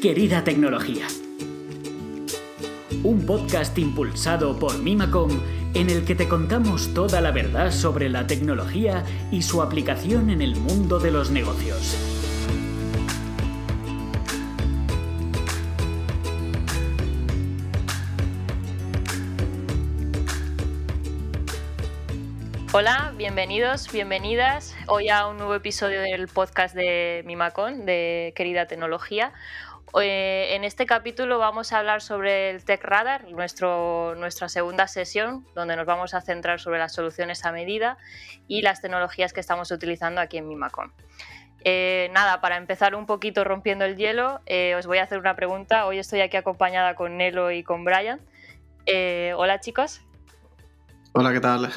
Querida 0.00 0.44
Tecnología. 0.44 1.08
Un 3.02 3.26
podcast 3.26 3.76
impulsado 3.78 4.56
por 4.56 4.78
Mimacom 4.78 5.28
en 5.74 5.90
el 5.90 6.04
que 6.04 6.14
te 6.14 6.28
contamos 6.28 6.94
toda 6.94 7.20
la 7.20 7.32
verdad 7.32 7.72
sobre 7.72 8.08
la 8.08 8.28
tecnología 8.28 9.04
y 9.32 9.42
su 9.42 9.60
aplicación 9.60 10.30
en 10.30 10.40
el 10.40 10.54
mundo 10.54 11.00
de 11.00 11.10
los 11.10 11.32
negocios. 11.32 11.96
Hola, 22.70 23.12
bienvenidos, 23.16 23.90
bienvenidas 23.90 24.76
hoy 24.86 25.08
a 25.08 25.26
un 25.26 25.38
nuevo 25.38 25.54
episodio 25.54 26.02
del 26.02 26.28
podcast 26.28 26.76
de 26.76 27.22
Mimacon, 27.24 27.86
de 27.86 28.32
Querida 28.36 28.66
Tecnología. 28.66 29.32
Eh, 30.00 30.54
en 30.54 30.64
este 30.64 30.86
capítulo 30.86 31.38
vamos 31.38 31.72
a 31.72 31.78
hablar 31.78 32.02
sobre 32.02 32.50
el 32.50 32.64
Tech 32.64 32.82
Radar, 32.84 33.30
nuestro, 33.30 34.14
nuestra 34.16 34.48
segunda 34.48 34.86
sesión, 34.86 35.46
donde 35.54 35.76
nos 35.76 35.86
vamos 35.86 36.14
a 36.14 36.20
centrar 36.20 36.60
sobre 36.60 36.78
las 36.78 36.92
soluciones 36.92 37.44
a 37.44 37.52
medida 37.52 37.96
y 38.46 38.62
las 38.62 38.80
tecnologías 38.80 39.32
que 39.32 39.40
estamos 39.40 39.70
utilizando 39.70 40.20
aquí 40.20 40.38
en 40.38 40.48
Mimacon. 40.48 40.92
Eh, 41.64 42.10
nada, 42.12 42.40
para 42.40 42.56
empezar 42.56 42.94
un 42.94 43.06
poquito 43.06 43.44
rompiendo 43.44 43.84
el 43.84 43.96
hielo, 43.96 44.40
eh, 44.46 44.74
os 44.76 44.86
voy 44.86 44.98
a 44.98 45.04
hacer 45.04 45.18
una 45.18 45.34
pregunta. 45.34 45.86
Hoy 45.86 45.98
estoy 45.98 46.20
aquí 46.20 46.36
acompañada 46.36 46.94
con 46.94 47.16
Nelo 47.16 47.50
y 47.50 47.62
con 47.62 47.84
Brian. 47.84 48.20
hola 49.36 49.60
chicos. 49.60 50.02
Hola, 51.12 51.32
¿qué 51.32 51.40
tal? 51.40 51.70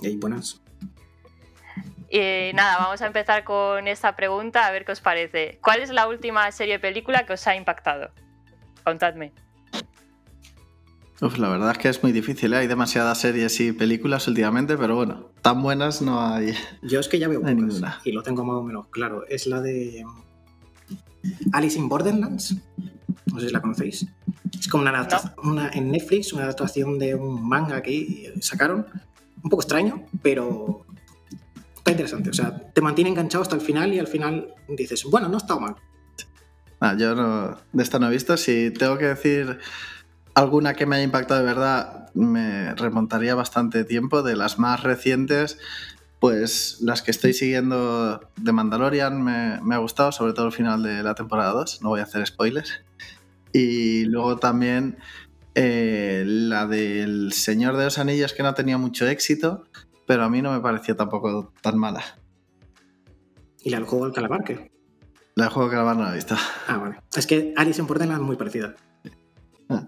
Y 0.00 0.16
buenas. 0.16 0.65
Y 2.16 2.54
nada, 2.54 2.78
vamos 2.78 3.02
a 3.02 3.08
empezar 3.08 3.44
con 3.44 3.86
esta 3.88 4.16
pregunta 4.16 4.66
a 4.66 4.70
ver 4.70 4.86
qué 4.86 4.92
os 4.92 5.02
parece. 5.02 5.58
¿Cuál 5.62 5.82
es 5.82 5.90
la 5.90 6.08
última 6.08 6.50
serie 6.50 6.76
o 6.76 6.80
película 6.80 7.26
que 7.26 7.34
os 7.34 7.46
ha 7.46 7.54
impactado? 7.54 8.08
Contadme. 8.84 9.34
Uf, 11.20 11.36
la 11.36 11.50
verdad 11.50 11.72
es 11.72 11.78
que 11.78 11.88
es 11.90 12.02
muy 12.02 12.12
difícil, 12.12 12.54
¿eh? 12.54 12.56
hay 12.56 12.66
demasiadas 12.68 13.18
series 13.18 13.60
y 13.60 13.72
películas 13.72 14.26
últimamente, 14.28 14.78
pero 14.78 14.96
bueno, 14.96 15.30
tan 15.42 15.62
buenas 15.62 16.00
no 16.00 16.18
hay. 16.26 16.54
Yo 16.80 17.00
es 17.00 17.08
que 17.08 17.18
ya 17.18 17.28
veo 17.28 17.40
no 17.42 17.50
ninguna. 17.52 18.00
y 18.02 18.12
lo 18.12 18.22
tengo 18.22 18.44
más 18.44 18.56
o 18.56 18.62
menos 18.62 18.88
claro. 18.88 19.26
Es 19.28 19.46
la 19.46 19.60
de 19.60 20.02
Alice 21.52 21.78
in 21.78 21.86
Borderlands. 21.86 22.56
No 23.26 23.40
sé 23.40 23.48
si 23.48 23.52
la 23.52 23.60
conocéis. 23.60 24.06
Es 24.58 24.68
como 24.68 24.80
una, 24.80 24.90
adaptación, 24.90 25.34
en 25.74 25.90
Netflix, 25.90 26.32
una 26.32 26.44
adaptación 26.44 26.98
de 26.98 27.14
un 27.14 27.46
manga 27.46 27.82
que 27.82 28.32
sacaron 28.40 28.86
un 29.42 29.50
poco 29.50 29.60
extraño, 29.60 30.02
pero 30.22 30.85
está 31.86 31.92
interesante. 31.92 32.30
O 32.30 32.32
sea, 32.32 32.72
te 32.72 32.80
mantiene 32.80 33.10
enganchado 33.10 33.42
hasta 33.42 33.54
el 33.54 33.60
final 33.60 33.94
y 33.94 34.00
al 34.00 34.08
final 34.08 34.54
dices, 34.68 35.04
bueno, 35.04 35.28
no 35.28 35.36
está 35.36 35.56
mal. 35.56 35.76
Ah, 36.80 36.96
yo 36.98 37.14
no, 37.14 37.56
de 37.72 37.82
esta 37.82 37.98
no 37.98 38.08
he 38.08 38.10
visto. 38.10 38.36
Si 38.36 38.72
tengo 38.72 38.98
que 38.98 39.06
decir 39.06 39.58
alguna 40.34 40.74
que 40.74 40.84
me 40.84 40.96
haya 40.96 41.04
impactado 41.04 41.40
de 41.40 41.46
verdad, 41.46 42.10
me 42.14 42.74
remontaría 42.74 43.36
bastante 43.36 43.84
tiempo. 43.84 44.22
De 44.22 44.34
las 44.34 44.58
más 44.58 44.82
recientes, 44.82 45.58
pues 46.18 46.78
las 46.80 47.02
que 47.02 47.12
estoy 47.12 47.32
siguiendo 47.32 48.20
de 48.36 48.52
Mandalorian 48.52 49.22
me, 49.22 49.74
ha 49.74 49.78
gustado, 49.78 50.10
sobre 50.10 50.32
todo 50.32 50.46
el 50.46 50.52
final 50.52 50.82
de 50.82 51.04
la 51.04 51.14
temporada 51.14 51.52
2. 51.52 51.82
No 51.82 51.90
voy 51.90 52.00
a 52.00 52.04
hacer 52.04 52.26
spoilers. 52.26 52.80
Y 53.52 54.06
luego 54.06 54.38
también 54.38 54.98
eh, 55.54 56.24
la 56.26 56.66
del 56.66 57.32
Señor 57.32 57.76
de 57.76 57.84
los 57.84 57.98
Anillos 57.98 58.32
que 58.32 58.42
no 58.42 58.54
tenía 58.54 58.76
mucho 58.76 59.06
éxito, 59.06 59.64
pero 60.06 60.24
a 60.24 60.28
mí 60.28 60.42
no 60.42 60.52
me 60.52 60.60
pareció 60.60 60.96
tampoco 60.96 61.52
tan 61.60 61.78
mala. 61.78 62.04
¿Y 63.62 63.70
la 63.70 63.78
del 63.78 63.86
juego 63.86 64.04
del 64.04 64.14
calamar 64.14 64.44
qué? 64.44 64.70
La 65.34 65.44
del 65.44 65.52
juego 65.52 65.68
del 65.68 65.78
calamar 65.78 65.96
no 65.96 66.04
la 66.04 66.12
he 66.12 66.14
visto. 66.14 66.36
Ah, 66.68 66.78
vale. 66.78 66.96
Es 67.16 67.26
que 67.26 67.52
Alice 67.56 67.80
en 67.80 67.86
Portland 67.86 68.12
es 68.12 68.18
muy 68.18 68.36
parecida. 68.36 68.76
Ah. 69.68 69.86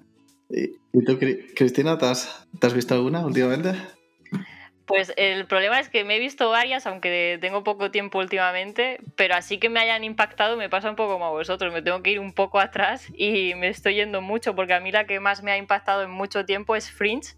¿Y, 0.51 1.05
tú, 1.05 1.19
Cristina, 1.55 1.97
¿te 1.99 2.07
has, 2.07 2.49
¿te 2.59 2.67
has 2.67 2.75
visto 2.75 2.95
alguna 2.95 3.25
últimamente? 3.25 3.75
Pues 4.89 5.13
el 5.19 5.47
problema 5.47 5.79
es 5.79 5.91
que 5.91 6.03
me 6.03 6.17
he 6.17 6.19
visto 6.19 6.49
varias, 6.49 6.87
aunque 6.87 7.37
tengo 7.43 7.63
poco 7.63 7.91
tiempo 7.91 8.21
últimamente, 8.21 9.01
pero 9.17 9.35
así 9.35 9.59
que 9.59 9.69
me 9.69 9.81
hayan 9.81 10.03
impactado 10.03 10.57
me 10.57 10.71
pasa 10.71 10.89
un 10.89 10.97
poco 10.97 11.13
como 11.13 11.27
a 11.27 11.31
vosotros, 11.31 11.75
me 11.75 11.83
tengo 11.83 12.03
que 12.03 12.13
ir 12.13 12.21
un 12.21 12.33
poco 12.33 12.59
atrás 12.59 13.07
y 13.15 13.53
me 13.55 13.69
estoy 13.69 13.97
yendo 13.97 14.23
mucho, 14.23 14.55
porque 14.55 14.73
a 14.73 14.81
mí 14.81 14.91
la 14.91 15.07
que 15.07 15.21
más 15.21 15.43
me 15.43 15.53
ha 15.53 15.59
impactado 15.59 16.03
en 16.05 16.11
mucho 16.11 16.47
tiempo 16.47 16.75
es 16.75 16.91
Fringe, 16.91 17.35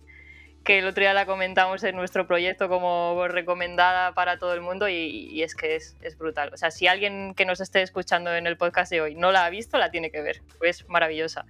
que 0.65 0.79
el 0.79 0.87
otro 0.87 1.01
día 1.01 1.15
la 1.15 1.27
comentamos 1.27 1.83
en 1.85 1.97
nuestro 1.97 2.27
proyecto 2.27 2.69
como 2.69 3.27
recomendada 3.29 4.13
para 4.13 4.39
todo 4.39 4.53
el 4.55 4.61
mundo 4.61 4.89
y, 4.89 5.43
es 5.43 5.55
que 5.55 5.77
es, 5.77 5.97
es, 6.03 6.19
brutal. 6.19 6.51
O 6.53 6.57
sea, 6.57 6.71
si 6.71 6.87
alguien 6.87 7.35
que 7.35 7.47
nos 7.47 7.61
esté 7.61 7.83
escuchando 7.83 8.35
en 8.35 8.47
el 8.47 8.57
podcast 8.57 8.91
de 8.91 9.01
hoy 9.01 9.15
no 9.15 9.33
la 9.33 9.47
ha 9.47 9.51
visto, 9.51 9.79
la 9.79 9.91
tiene 9.91 10.11
que 10.11 10.21
ver, 10.21 10.43
es 10.63 10.89
maravillosa. 10.89 11.47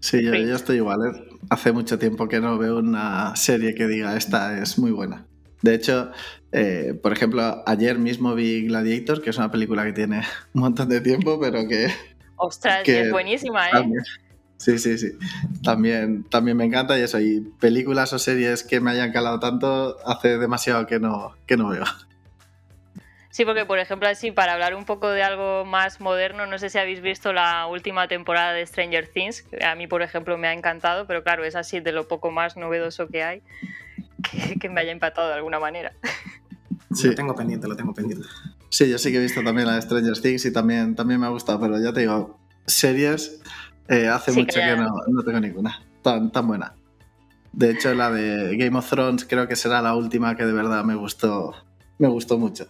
Sí, 0.00 0.24
yo, 0.24 0.32
estoy 0.32 0.76
igual. 0.76 1.00
¿eh? 1.06 1.28
Hace 1.50 1.72
mucho 1.72 1.98
tiempo 1.98 2.26
que 2.26 2.40
no 2.40 2.58
veo 2.58 2.78
una 2.78 3.36
serie 3.36 3.74
que 3.74 3.86
diga 3.86 4.16
esta 4.16 4.60
es 4.60 4.78
muy 4.78 4.90
buena. 4.90 5.26
De 5.62 5.74
hecho, 5.74 6.10
eh, 6.52 6.98
por 7.00 7.12
ejemplo, 7.12 7.62
ayer 7.66 7.98
mismo 7.98 8.34
vi 8.34 8.66
Gladiator, 8.66 9.22
que 9.22 9.30
es 9.30 9.36
una 9.36 9.50
película 9.50 9.84
que 9.84 9.92
tiene 9.92 10.22
un 10.54 10.62
montón 10.62 10.88
de 10.88 11.00
tiempo, 11.00 11.38
pero 11.38 11.68
que... 11.68 11.88
Ostras, 12.36 12.88
es 12.88 13.12
buenísima, 13.12 13.68
¿eh? 13.68 13.84
Sí, 14.60 14.78
sí, 14.78 14.98
sí. 14.98 15.18
También, 15.64 16.24
también 16.24 16.56
me 16.56 16.64
encanta 16.64 16.98
y 16.98 17.02
eso. 17.02 17.18
Y 17.18 17.40
películas 17.58 18.12
o 18.12 18.18
series 18.18 18.62
que 18.62 18.80
me 18.80 18.90
hayan 18.90 19.10
calado 19.10 19.40
tanto, 19.40 19.96
hace 20.06 20.38
demasiado 20.38 20.86
que 20.86 21.00
no, 21.00 21.34
que 21.46 21.56
no 21.56 21.70
veo. 21.70 21.84
Sí, 23.30 23.44
porque 23.44 23.64
por 23.64 23.78
ejemplo, 23.78 24.08
así 24.08 24.32
para 24.32 24.54
hablar 24.54 24.74
un 24.74 24.84
poco 24.84 25.08
de 25.08 25.22
algo 25.22 25.64
más 25.64 26.00
moderno, 26.00 26.46
no 26.46 26.58
sé 26.58 26.68
si 26.68 26.78
habéis 26.78 27.00
visto 27.00 27.32
la 27.32 27.66
última 27.68 28.08
temporada 28.08 28.52
de 28.52 28.66
Stranger 28.66 29.06
Things, 29.06 29.42
que 29.42 29.64
a 29.64 29.76
mí 29.76 29.86
por 29.86 30.02
ejemplo 30.02 30.36
me 30.36 30.48
ha 30.48 30.52
encantado, 30.52 31.06
pero 31.06 31.22
claro, 31.22 31.44
es 31.44 31.54
así 31.54 31.78
de 31.78 31.92
lo 31.92 32.08
poco 32.08 32.32
más 32.32 32.56
novedoso 32.56 33.06
que 33.06 33.22
hay, 33.22 33.42
que, 34.60 34.68
me 34.68 34.80
haya 34.80 34.90
impactado 34.90 35.28
de 35.28 35.34
alguna 35.34 35.60
manera. 35.60 35.92
Sí. 36.92 37.06
Lo 37.06 37.14
tengo 37.14 37.36
pendiente, 37.36 37.68
lo 37.68 37.76
tengo 37.76 37.94
pendiente. 37.94 38.26
Sí, 38.68 38.90
yo 38.90 38.98
sí 38.98 39.12
que 39.12 39.18
he 39.18 39.20
visto 39.20 39.44
también 39.44 39.68
la 39.68 39.76
de 39.76 39.82
Stranger 39.82 40.20
Things 40.20 40.44
y 40.46 40.52
también, 40.52 40.96
también 40.96 41.20
me 41.20 41.26
ha 41.26 41.30
gustado, 41.30 41.60
pero 41.60 41.80
ya 41.80 41.92
te 41.92 42.00
digo, 42.00 42.40
series 42.66 43.40
eh, 43.90 44.08
hace 44.08 44.32
mucho 44.32 44.58
que, 44.58 44.76
no, 44.76 44.88
no, 45.08 45.22
tengo 45.22 45.40
ninguna 45.40 45.78
tan, 46.02 46.30
tan 46.30 46.46
buena. 46.46 46.74
De 47.52 47.70
hecho, 47.70 47.94
la 47.94 48.10
de 48.10 48.56
Game 48.56 48.78
of 48.78 48.88
Thrones 48.88 49.24
creo 49.24 49.48
que 49.48 49.56
será 49.56 49.82
la 49.82 49.94
última 49.94 50.36
que 50.36 50.46
de 50.46 50.52
verdad 50.52 50.84
me 50.84 50.94
gustó, 50.94 51.54
me 51.98 52.08
gustó 52.08 52.38
mucho. 52.38 52.66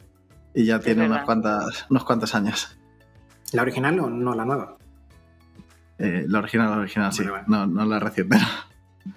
Y 0.54 0.64
ya 0.64 0.81
tiene 0.81 1.06
unas 1.06 1.25
cuantas, 1.25 1.86
unos 1.91 2.04
cuantos 2.04 2.34
años. 2.34 2.76
¿La 3.53 3.62
original 3.62 4.00
o 4.00 4.10
no 4.10 4.34
la 4.34 4.44
nueva? 4.44 4.78
Eh, 5.98 6.25
la 6.26 6.38
original, 6.38 6.70
la 6.70 6.78
original, 6.78 7.12
sí. 7.12 7.25
No, 7.47 7.66
no 7.66 7.84
la 7.84 7.98
reciente. 8.00 8.38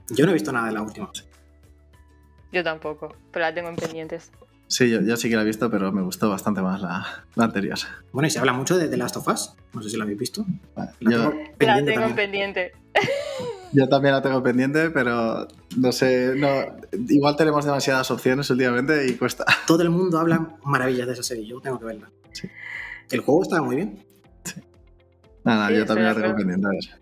Yo 0.10 0.26
no 0.26 0.32
he 0.32 0.34
visto 0.34 0.52
nada 0.52 0.68
de 0.68 0.74
la 0.74 0.82
última. 0.82 1.10
Yo 2.52 2.64
tampoco, 2.64 3.16
pero 3.32 3.46
la 3.46 3.54
tengo 3.54 3.70
en 3.70 3.76
pendientes. 3.76 4.32
Sí, 4.68 4.90
yo, 4.90 5.18
sí 5.18 5.30
que 5.30 5.36
la 5.36 5.44
he 5.44 5.46
visto, 5.46 5.70
pero 5.70 5.92
me 5.92 6.02
gustó 6.02 6.30
bastante 6.30 6.62
más 6.62 6.82
la, 6.82 7.26
anterior. 7.38 7.78
Bueno, 8.12 8.28
y 8.28 8.32
se 8.32 8.40
habla 8.40 8.54
mucho 8.54 8.78
de 8.78 8.88
The 8.88 8.98
Last 8.98 9.18
of 9.18 9.28
Us. 9.28 9.54
No 9.74 9.84
sé 9.84 9.90
si 9.90 9.98
la 9.98 10.04
habéis 10.04 10.18
visto. 10.18 10.46
la, 10.76 10.92
tengo 11.00 11.34
la 11.60 11.86
tengo 11.86 12.06
en 12.06 12.16
pendiente. 12.16 12.72
Yo 13.74 13.88
también 13.90 14.14
la 14.14 14.22
tengo 14.22 14.42
pendiente, 14.44 14.92
pero 14.92 15.48
no 15.78 15.92
sé, 15.92 16.36
no, 16.36 16.48
igual 17.10 17.36
tenemos 17.36 17.66
demasiadas 17.66 18.12
opciones 18.12 18.50
últimamente 18.52 19.08
y 19.08 19.14
cuesta. 19.14 19.46
Todo 19.68 19.82
el 19.82 19.90
mundo 19.90 20.20
habla 20.20 20.58
maravillas 20.64 21.08
de 21.08 21.14
esa 21.14 21.24
serie, 21.24 21.48
yo 21.48 21.60
tengo 21.60 21.80
que 21.80 21.86
verla. 21.86 22.12
Sí. 22.34 22.48
El 23.10 23.22
juego 23.22 23.42
estaba 23.42 23.64
muy 23.64 23.78
bien. 23.78 24.06
Sí. 24.44 24.62
Nada, 25.44 25.72
yo 25.72 25.86
también 25.88 26.08
la 26.08 26.16
tengo 26.16 26.36
pendiente, 26.36 26.68
a 26.68 26.70
ver. 26.70 27.02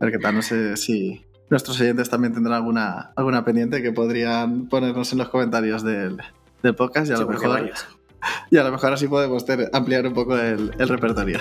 A 0.00 0.04
ver 0.04 0.12
qué 0.12 0.18
tal, 0.20 0.36
no 0.36 0.42
sé 0.42 0.76
si 0.76 1.26
nuestros 1.50 1.80
oyentes 1.80 2.08
también 2.08 2.32
tendrán 2.32 2.54
alguna, 2.54 3.12
alguna 3.16 3.44
pendiente 3.44 3.82
que 3.82 3.90
podrían 3.90 4.68
ponernos 4.68 5.10
en 5.12 5.18
los 5.18 5.28
comentarios 5.28 5.82
del, 5.82 6.18
del 6.62 6.74
podcast 6.74 7.10
y 7.10 7.14
a, 7.14 7.18
lo 7.18 7.28
mejor, 7.28 7.70
y 8.50 8.56
a 8.56 8.64
lo 8.64 8.72
mejor 8.72 8.92
así 8.92 9.08
podemos 9.08 9.44
ampliar 9.72 10.06
un 10.06 10.14
poco 10.14 10.36
el, 10.36 10.74
el 10.78 10.88
repertorio. 10.88 11.38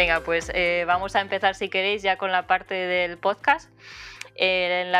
Venga, 0.00 0.20
pues 0.20 0.50
eh, 0.54 0.84
vamos 0.86 1.14
a 1.14 1.20
empezar 1.20 1.54
si 1.54 1.68
queréis 1.68 2.02
ya 2.02 2.16
con 2.16 2.32
la 2.32 2.46
parte 2.46 2.74
del 2.74 3.18
podcast. 3.18 3.68
Eh, 4.42 4.90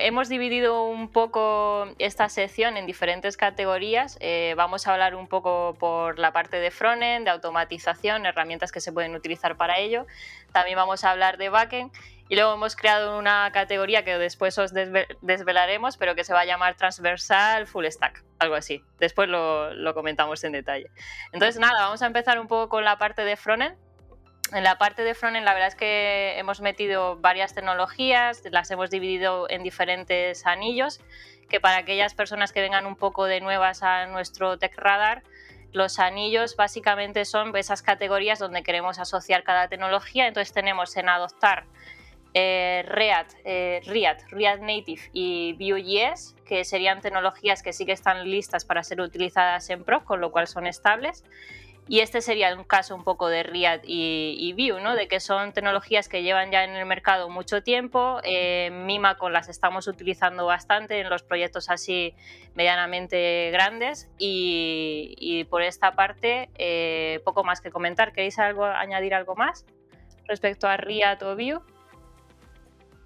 hemos 0.00 0.28
dividido 0.28 0.82
un 0.82 1.08
poco 1.12 1.86
esta 2.00 2.28
sección 2.28 2.76
en 2.76 2.84
diferentes 2.84 3.36
categorías. 3.36 4.18
Eh, 4.20 4.54
vamos 4.56 4.88
a 4.88 4.92
hablar 4.92 5.14
un 5.14 5.28
poco 5.28 5.76
por 5.78 6.18
la 6.18 6.32
parte 6.32 6.56
de 6.56 6.72
frontend, 6.72 7.24
de 7.24 7.30
automatización, 7.30 8.26
herramientas 8.26 8.72
que 8.72 8.80
se 8.80 8.92
pueden 8.92 9.14
utilizar 9.14 9.56
para 9.56 9.78
ello. 9.78 10.04
También 10.50 10.76
vamos 10.76 11.04
a 11.04 11.12
hablar 11.12 11.38
de 11.38 11.48
backend 11.48 11.92
y 12.28 12.34
luego 12.34 12.54
hemos 12.54 12.74
creado 12.74 13.16
una 13.16 13.52
categoría 13.52 14.04
que 14.04 14.18
después 14.18 14.58
os 14.58 14.72
desvelaremos, 14.74 15.96
pero 15.96 16.16
que 16.16 16.24
se 16.24 16.34
va 16.34 16.40
a 16.40 16.44
llamar 16.44 16.74
transversal 16.74 17.68
full 17.68 17.86
stack, 17.86 18.24
algo 18.40 18.56
así. 18.56 18.82
Después 18.98 19.28
lo, 19.28 19.72
lo 19.74 19.94
comentamos 19.94 20.42
en 20.42 20.50
detalle. 20.50 20.90
Entonces, 21.32 21.60
nada, 21.60 21.82
vamos 21.82 22.02
a 22.02 22.06
empezar 22.06 22.40
un 22.40 22.48
poco 22.48 22.68
con 22.68 22.84
la 22.84 22.98
parte 22.98 23.22
de 23.22 23.36
frontend. 23.36 23.76
En 24.52 24.64
la 24.64 24.78
parte 24.78 25.02
de 25.02 25.14
frontend 25.14 25.44
la 25.44 25.52
verdad 25.52 25.68
es 25.68 25.74
que 25.74 26.38
hemos 26.38 26.60
metido 26.60 27.16
varias 27.16 27.54
tecnologías, 27.54 28.42
las 28.50 28.70
hemos 28.70 28.90
dividido 28.90 29.48
en 29.50 29.62
diferentes 29.62 30.46
anillos, 30.46 31.00
que 31.48 31.60
para 31.60 31.78
aquellas 31.78 32.14
personas 32.14 32.52
que 32.52 32.60
vengan 32.60 32.86
un 32.86 32.96
poco 32.96 33.24
de 33.24 33.40
nuevas 33.40 33.82
a 33.82 34.06
nuestro 34.06 34.58
Tech 34.58 34.76
Radar, 34.76 35.22
los 35.72 35.98
anillos 35.98 36.56
básicamente 36.56 37.24
son 37.24 37.54
esas 37.56 37.82
categorías 37.82 38.38
donde 38.38 38.62
queremos 38.62 38.98
asociar 38.98 39.44
cada 39.44 39.68
tecnología. 39.68 40.26
Entonces 40.26 40.52
tenemos 40.52 40.96
en 40.96 41.08
adoptar 41.08 41.66
eh, 42.34 42.84
React, 42.86 43.32
eh, 43.44 43.80
React, 43.86 44.32
React 44.32 44.62
Native 44.62 45.02
y 45.12 45.52
Vue.js, 45.54 46.36
que 46.46 46.64
serían 46.64 47.00
tecnologías 47.00 47.62
que 47.62 47.72
sí 47.72 47.84
que 47.84 47.92
están 47.92 48.30
listas 48.30 48.64
para 48.64 48.82
ser 48.82 49.00
utilizadas 49.00 49.68
en 49.70 49.84
Pro, 49.84 50.04
con 50.04 50.20
lo 50.20 50.30
cual 50.30 50.46
son 50.46 50.66
estables. 50.66 51.24
Y 51.88 52.00
este 52.00 52.20
sería 52.20 52.54
un 52.54 52.64
caso 52.64 52.94
un 52.94 53.02
poco 53.02 53.28
de 53.28 53.42
React 53.42 53.84
y, 53.86 54.52
Vue, 54.52 54.80
¿no? 54.82 54.94
de 54.94 55.08
que 55.08 55.20
son 55.20 55.52
tecnologías 55.52 56.08
que 56.08 56.22
llevan 56.22 56.50
ya 56.50 56.64
en 56.64 56.76
el 56.76 56.84
mercado 56.84 57.30
mucho 57.30 57.62
tiempo. 57.62 58.20
Eh, 58.24 58.70
Mimacon 58.70 59.32
las 59.32 59.48
estamos 59.48 59.88
utilizando 59.88 60.44
bastante 60.44 61.00
en 61.00 61.08
los 61.08 61.22
proyectos 61.22 61.70
así 61.70 62.14
medianamente 62.54 63.50
grandes. 63.52 64.10
Y, 64.18 65.44
por 65.48 65.62
esta 65.62 65.92
parte, 65.92 66.50
eh, 66.58 67.22
poco 67.24 67.42
más 67.42 67.62
que 67.62 67.70
comentar. 67.70 68.12
¿Queréis 68.12 68.38
algo, 68.38 68.66
añadir 68.66 69.14
algo 69.14 69.34
más 69.34 69.64
respecto 70.26 70.68
a 70.68 70.76
React 70.76 71.22
o 71.22 71.36
Vue? 71.36 71.58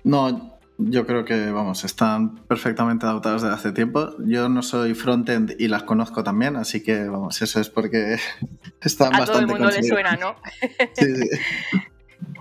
No, 0.02 0.58
yo 0.90 1.06
creo 1.06 1.24
que, 1.24 1.50
vamos, 1.50 1.84
están 1.84 2.36
perfectamente 2.46 3.06
adaptados 3.06 3.42
desde 3.42 3.54
hace 3.54 3.72
tiempo. 3.72 4.14
Yo 4.26 4.48
no 4.48 4.62
soy 4.62 4.94
frontend 4.94 5.54
y 5.58 5.68
las 5.68 5.82
conozco 5.82 6.24
también, 6.24 6.56
así 6.56 6.82
que, 6.82 7.04
vamos, 7.08 7.40
eso 7.42 7.60
es 7.60 7.68
porque 7.68 8.16
están 8.80 9.10
bastante 9.10 9.22
A 9.22 9.26
todo 9.26 9.38
el 9.40 9.46
mundo 9.46 9.70
le 9.70 9.82
suena, 9.82 10.16
¿no? 10.16 10.36
sí, 10.94 11.16
sí. 11.16 11.30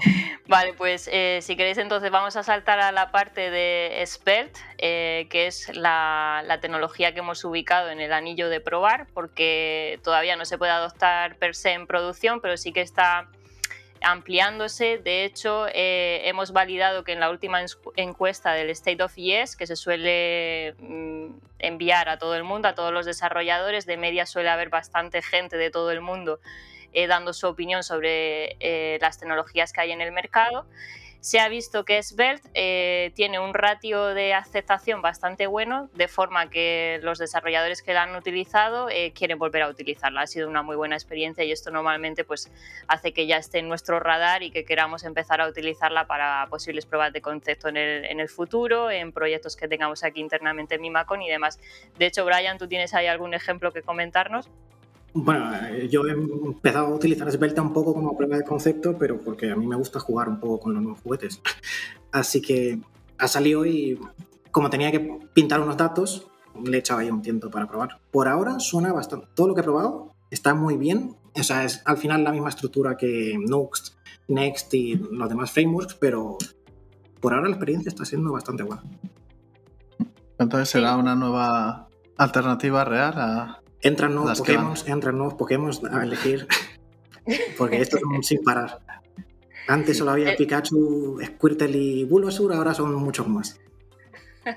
Vale, 0.48 0.74
pues 0.74 1.10
eh, 1.12 1.40
si 1.42 1.56
queréis 1.56 1.78
entonces 1.78 2.12
vamos 2.12 2.36
a 2.36 2.44
saltar 2.44 2.80
a 2.80 2.92
la 2.92 3.12
parte 3.12 3.50
de 3.50 4.04
Svelte, 4.06 4.60
eh, 4.78 5.28
que 5.30 5.48
es 5.48 5.76
la, 5.76 6.44
la, 6.46 6.60
tecnología 6.60 7.14
que 7.14 7.20
hemos 7.20 7.44
ubicado 7.46 7.90
en 7.90 8.02
el 8.02 8.12
anillo 8.12 8.50
de 8.50 8.60
probar, 8.60 9.08
porque 9.14 10.00
todavía 10.04 10.36
no 10.36 10.46
se 10.46 10.58
puede 10.58 10.72
adoptar 10.72 11.38
per 11.38 11.56
se 11.56 11.72
en 11.72 11.88
producción, 11.88 12.42
pero 12.42 12.58
sí 12.58 12.74
que 12.74 12.82
está 12.82 13.30
ampliándose. 14.01 14.98
De 14.98 15.24
hecho, 15.25 15.68
eh, 15.68 16.21
hemos 16.25 16.51
validado 16.51 17.03
que 17.03 17.13
en 17.13 17.19
la 17.19 17.30
última 17.30 17.63
encuesta 17.95 18.53
del 18.53 18.69
State 18.71 19.01
of 19.01 19.13
ES, 19.15 19.56
que 19.56 19.68
se 19.68 19.75
suele 19.75 20.75
mm, 20.80 21.27
enviar 21.59 22.09
a 22.09 22.18
todo 22.18 22.36
el 22.36 22.44
mundo, 22.44 22.68
a 22.68 22.75
todos 22.75 22.92
los 22.92 23.06
desarrolladores, 23.06 23.86
de 23.86 23.98
media 23.98 24.25
suele 24.25 24.50
haber 24.50 24.69
bastante 24.69 25.21
gente 25.21 25.57
de 25.57 25.69
todo 25.69 25.92
el 25.92 26.01
mundo 26.01 26.39
eh, 26.94 27.07
dando 27.07 27.31
su 27.33 27.48
opinión 27.48 27.83
sobre 27.83 28.57
eh, 28.59 28.98
las 29.00 29.18
tecnologías 29.18 29.71
que 29.71 29.81
hay 29.81 29.92
en 29.92 30.01
el 30.01 30.12
mercado 30.12 30.65
se 31.21 31.39
ha 31.39 31.47
visto 31.50 31.85
que 31.85 32.01
Svelte 32.01 32.50
eh, 32.56 33.12
tiene 33.13 33.39
un 33.39 33.53
ratio 33.53 34.07
de 34.07 34.33
aceptación 34.33 35.03
bastante 35.03 35.45
bueno, 35.45 35.88
de 35.94 36.07
forma 36.07 36.50
que 36.50 37.00
los 37.03 37.19
desarrolladores 37.19 37.83
que 37.83 37.94
la 37.94 38.03
han 38.03 38.15
utilizado 38.15 38.89
eh, 38.89 39.13
quieren 39.13 39.38
volver 39.38 39.62
a 39.62 39.69
utilizarla. 39.69 40.21
Ha 40.21 40.27
sido 40.27 40.50
una 40.50 40.63
muy 40.63 40.75
buena 40.75 40.95
experiencia 40.95 41.44
y 41.44 41.51
esto 41.51 41.69
normalmente 41.69 42.23
pues, 42.23 42.51
hace 42.88 43.13
que 43.13 43.27
ya 43.27 43.38
esté 43.38 43.59
en 43.59 43.69
nuestro 43.69 44.00
radar 44.00 44.41
y 44.41 44.50
que 44.50 44.65
queramos 44.65 45.03
empezar 45.03 45.41
a 45.41 45.47
utilizarla 45.47 46.07
para 46.07 46.47
posibles 46.50 46.88
pruebas 46.88 47.13
de 47.13 47.21
concepto 47.21 47.69
en 47.69 47.77
el, 47.77 48.06
en 48.06 48.19
el 48.19 48.27
futuro, 48.27 48.89
en 48.89 49.12
proyectos 49.12 49.56
que 49.56 49.68
tengamos 49.68 50.03
aquí 50.03 50.21
internamente 50.21 50.75
en 50.75 50.81
Mimacon 50.81 51.21
y 51.21 51.29
demás. 51.29 51.59
De 52.00 52.07
hecho, 52.07 52.25
Brian, 52.25 52.57
¿tú 52.57 52.68
tienes 52.68 52.95
ahí 52.95 53.06
algún 53.06 53.35
ejemplo 53.35 53.71
que 53.71 53.83
comentarnos? 53.83 54.50
Bueno, 55.13 55.54
eh, 55.56 55.90
yo 55.90 56.06
he 56.06 56.12
empezado 56.12 56.88
a 56.88 56.96
utilizar 56.96 57.30
Svelte 57.30 57.60
un 57.60 57.74
poco 57.74 57.94
como 57.94 58.16
prueba 58.16 58.38
de 58.38 58.44
concepto, 58.44 58.98
pero 58.98 59.19
porque 59.22 59.52
a 59.52 59.56
mí 59.56 59.68
me 59.68 59.75
gusta 59.75 60.00
jugar 60.00 60.30
un 60.30 60.40
poco 60.40 60.62
con 60.62 60.74
los 60.74 60.81
nuevos 60.81 61.02
juguetes. 61.02 61.42
Así 62.12 62.42
que 62.42 62.80
ha 63.18 63.28
salido 63.28 63.66
y 63.66 64.00
como 64.52 64.69
tenía 64.69 64.92
que 64.92 65.19
pintar 65.34 65.60
unos 65.60 65.78
datos, 65.78 66.28
le 66.63 66.78
he 66.78 66.80
echado 66.80 67.00
ahí 67.00 67.10
un 67.10 67.22
tiempo 67.22 67.50
para 67.50 67.68
probar. 67.68 68.00
Por 68.12 68.28
ahora 68.28 68.60
suena 68.60 68.94
bastante. 68.94 69.28
Todo 69.34 69.50
lo 69.50 69.56
que 69.56 69.62
he 69.62 69.63
probado 69.63 70.13
está 70.30 70.54
muy 70.54 70.78
bien. 70.78 71.16
O 71.38 71.44
sea, 71.44 71.66
es 71.66 71.81
al 71.86 71.98
final 71.98 72.24
la 72.24 72.31
misma 72.31 72.50
estructura 72.50 72.96
que 72.98 73.38
Nuxt, 73.38 73.96
Next 74.28 74.74
y 74.74 74.96
los 74.96 75.30
demás 75.30 75.52
frameworks, 75.52 75.96
pero 75.96 76.38
por 77.19 77.34
ahora 77.34 77.48
la 77.48 77.56
experiencia 77.56 77.90
está 77.90 78.06
siendo 78.06 78.31
bastante 78.31 78.64
buena. 78.64 78.84
Entonces 80.40 80.69
será 80.69 80.98
una 80.98 81.16
nueva 81.16 81.88
alternativa 82.18 82.84
real 82.84 83.14
a, 83.16 83.61
Entran 83.81 84.13
nuevos 84.13 84.39
Pokémon, 84.39 84.75
entran 84.86 85.18
nuevos 85.18 85.33
Pokémon 85.36 85.72
a 85.92 86.04
elegir. 86.04 86.48
Porque 87.57 87.78
esto 87.81 87.98
es 87.98 88.28
sin 88.28 88.44
parar. 88.44 88.80
Antes 89.68 89.98
solo 89.98 90.12
había 90.12 90.33
eh. 90.33 90.36
Pikachu, 90.38 91.19
Squirtle 91.24 91.78
y 91.78 92.04
Bulbasaur, 92.04 92.54
ahora 92.54 92.74
son 92.74 92.94
muchos 92.95 93.28
más. 93.28 93.60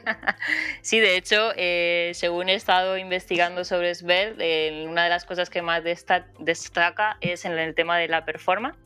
Sí, 0.81 0.99
de 0.99 1.17
hecho, 1.17 1.51
eh, 1.57 2.13
según 2.15 2.49
he 2.49 2.55
estado 2.55 2.97
investigando 2.97 3.65
sobre 3.65 3.95
Svelte, 3.95 4.87
una 4.89 5.05
de 5.05 5.11
las 5.11 5.25
cosas 5.25 5.51
que 5.51 5.63
más 5.63 5.83
destaca 5.85 7.17
es 7.21 7.45
en 7.45 7.53
el 7.53 7.75
tema 7.75 7.99
de 7.99 8.09
la 8.09 8.25
performance 8.25 8.77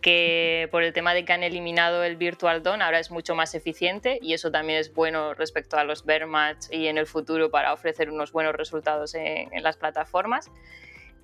que 0.00 0.68
por 0.70 0.82
el 0.82 0.92
tema 0.92 1.14
de 1.14 1.24
que 1.24 1.32
han 1.32 1.42
eliminado 1.42 2.02
el 2.02 2.16
Virtual 2.16 2.62
DOM 2.62 2.80
ahora 2.80 2.98
es 2.98 3.10
mucho 3.10 3.34
más 3.34 3.54
eficiente 3.54 4.18
y 4.22 4.32
eso 4.32 4.50
también 4.50 4.78
es 4.78 4.92
bueno 4.92 5.34
respecto 5.34 5.76
a 5.76 5.84
los 5.84 6.04
Match 6.26 6.66
y 6.70 6.86
en 6.86 6.98
el 6.98 7.06
futuro 7.06 7.50
para 7.50 7.72
ofrecer 7.72 8.10
unos 8.10 8.32
buenos 8.32 8.54
resultados 8.54 9.14
en, 9.14 9.48
las 9.62 9.76
plataformas. 9.76 10.50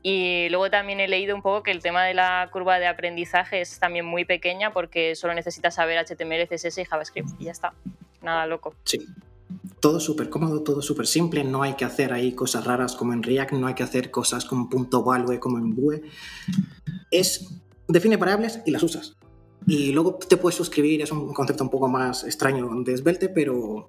Y 0.02 0.49
luego 0.50 0.70
también 0.70 1.00
he 1.00 1.08
leído 1.08 1.34
un 1.34 1.43
poco 1.43 1.62
que 1.62 1.70
el 1.73 1.82
tema 1.82 2.05
de 2.05 2.14
la 2.14 2.49
curva 2.52 2.78
de 2.78 2.87
aprendizaje 2.87 3.61
es 3.61 3.78
también 3.81 4.05
muy 4.05 4.25
pequeña 4.25 4.73
porque 4.73 5.17
solo 5.17 5.34
necesitas 5.34 5.75
saber 5.75 5.99
HTML, 5.99 6.46
CSS 6.46 6.78
y 6.78 6.84
JavaScript 6.84 7.28
y 7.40 7.44
ya 7.44 7.52
está. 7.52 7.75
Nada 8.23 8.46
loco. 8.46 8.75
Sí. 8.84 9.05
Todo 9.81 10.00
súper 10.00 10.31
cómodo, 10.31 10.62
todo 10.62 10.82
súper 10.82 11.06
simple. 11.06 11.44
No 11.44 11.62
hay 11.62 11.75
que 11.75 11.84
hacer 11.84 12.12
ahí 12.12 12.34
cosas 12.34 12.64
raras 12.64 12.94
como 12.94 13.12
en 13.12 13.23
React, 13.23 13.52
no 13.52 13.67
hay 13.67 13.75
que 13.75 13.82
hacer 13.82 14.11
cosas 14.11 14.44
como 14.44 14.69
punto 14.69 15.02
value 15.02 15.40
como 15.40 15.58
en 15.58 15.75
Vue. 15.75 16.02
Es 17.11 17.56
define 17.88 18.17
variables 18.17 18.61
y 18.65 18.71
las 18.71 18.83
usas. 18.83 19.17
Y 19.67 19.93
luego 19.93 20.17
te 20.17 20.37
puedes 20.37 20.56
suscribir, 20.56 21.03
es 21.03 21.11
un 21.11 21.33
concepto 21.33 21.65
un 21.65 21.71
poco 21.71 21.88
más 21.88 22.25
extraño 22.25 22.69
de 22.85 22.97
Svelte, 22.97 23.29
pero 23.29 23.88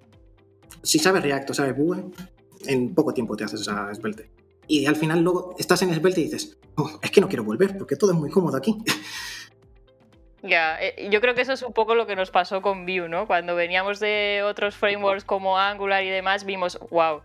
si 0.81 0.99
sabes 0.99 1.23
React 1.23 1.51
o 1.51 1.53
sabes 1.53 1.77
Vue, 1.77 2.03
en 2.65 2.95
poco 2.95 3.13
tiempo 3.13 3.35
te 3.35 3.43
haces 3.43 3.67
a 3.67 3.93
Svelte. 3.93 4.31
Y 4.67 4.85
al 4.85 4.95
final 4.95 5.21
luego 5.21 5.55
estás 5.57 5.81
en 5.83 5.93
Svelte 5.93 6.21
y 6.21 6.25
dices, 6.25 6.57
oh, 6.75 6.99
es 7.01 7.11
que 7.11 7.21
no 7.21 7.27
quiero 7.27 7.43
volver 7.43 7.77
porque 7.77 7.95
todo 7.95 8.11
es 8.11 8.17
muy 8.17 8.29
cómodo 8.29 8.57
aquí. 8.57 8.77
Ya, 10.43 10.77
eh, 10.79 11.09
yo 11.11 11.19
creo 11.19 11.33
que 11.33 11.41
eso 11.41 11.51
es 11.51 11.63
un 11.63 11.73
poco 11.73 11.95
lo 11.95 12.05
que 12.05 12.15
nos 12.15 12.29
pasó 12.29 12.61
con 12.61 12.85
Vue, 12.85 13.09
¿no? 13.09 13.25
Cuando 13.25 13.55
veníamos 13.55 13.99
de 13.99 14.43
otros 14.45 14.75
frameworks 14.75 15.25
como 15.25 15.57
Angular 15.57 16.03
y 16.03 16.09
demás, 16.09 16.45
vimos, 16.45 16.79
wow, 16.91 17.21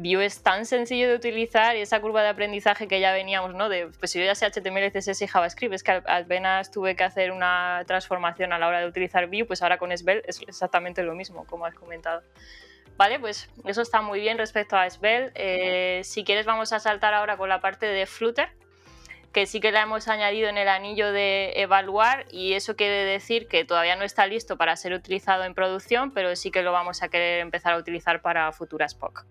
Vue 0.00 0.24
es 0.24 0.42
tan 0.42 0.64
sencillo 0.64 1.08
de 1.08 1.14
utilizar 1.14 1.76
y 1.76 1.80
esa 1.80 2.00
curva 2.00 2.22
de 2.22 2.28
aprendizaje 2.28 2.88
que 2.88 3.00
ya 3.00 3.12
veníamos, 3.12 3.54
¿no? 3.54 3.68
De, 3.68 3.88
pues 3.98 4.14
yo 4.14 4.22
ya 4.22 4.34
sé 4.34 4.46
HTML, 4.46 4.90
CSS 4.90 5.22
y 5.22 5.26
JavaScript, 5.26 5.74
es 5.74 5.82
que 5.82 6.02
apenas 6.06 6.70
tuve 6.70 6.96
que 6.96 7.04
hacer 7.04 7.32
una 7.32 7.82
transformación 7.86 8.52
a 8.52 8.58
la 8.58 8.68
hora 8.68 8.80
de 8.80 8.86
utilizar 8.86 9.26
Vue, 9.26 9.44
pues 9.44 9.62
ahora 9.62 9.78
con 9.78 9.96
Svelte 9.96 10.28
es 10.28 10.40
exactamente 10.40 11.02
lo 11.02 11.14
mismo, 11.14 11.44
como 11.44 11.66
has 11.66 11.74
comentado. 11.74 12.22
Vale, 12.96 13.20
pues 13.20 13.48
eso 13.66 13.82
está 13.82 14.00
muy 14.00 14.20
bien 14.20 14.38
respecto 14.38 14.76
a 14.76 14.88
Svelte. 14.88 15.32
Eh, 15.34 16.04
si 16.04 16.24
quieres 16.24 16.46
vamos 16.46 16.72
a 16.72 16.80
saltar 16.80 17.14
ahora 17.14 17.36
con 17.36 17.48
la 17.48 17.60
parte 17.60 17.86
de 17.86 18.06
Flutter, 18.06 18.48
que 19.32 19.46
sí 19.46 19.60
que 19.60 19.70
la 19.70 19.82
hemos 19.82 20.08
añadido 20.08 20.48
en 20.48 20.58
el 20.58 20.68
anillo 20.68 21.12
de 21.12 21.52
evaluar 21.56 22.26
y 22.30 22.54
eso 22.54 22.74
quiere 22.74 23.04
decir 23.04 23.48
que 23.48 23.64
todavía 23.64 23.96
no 23.96 24.04
está 24.04 24.26
listo 24.26 24.56
para 24.56 24.74
ser 24.76 24.92
utilizado 24.92 25.44
en 25.44 25.54
producción, 25.54 26.10
pero 26.12 26.34
sí 26.36 26.50
que 26.50 26.62
lo 26.62 26.72
vamos 26.72 27.02
a 27.02 27.08
querer 27.08 27.40
empezar 27.40 27.74
a 27.74 27.76
utilizar 27.76 28.22
para 28.22 28.50
futuras 28.52 28.94
POC. 28.94 29.24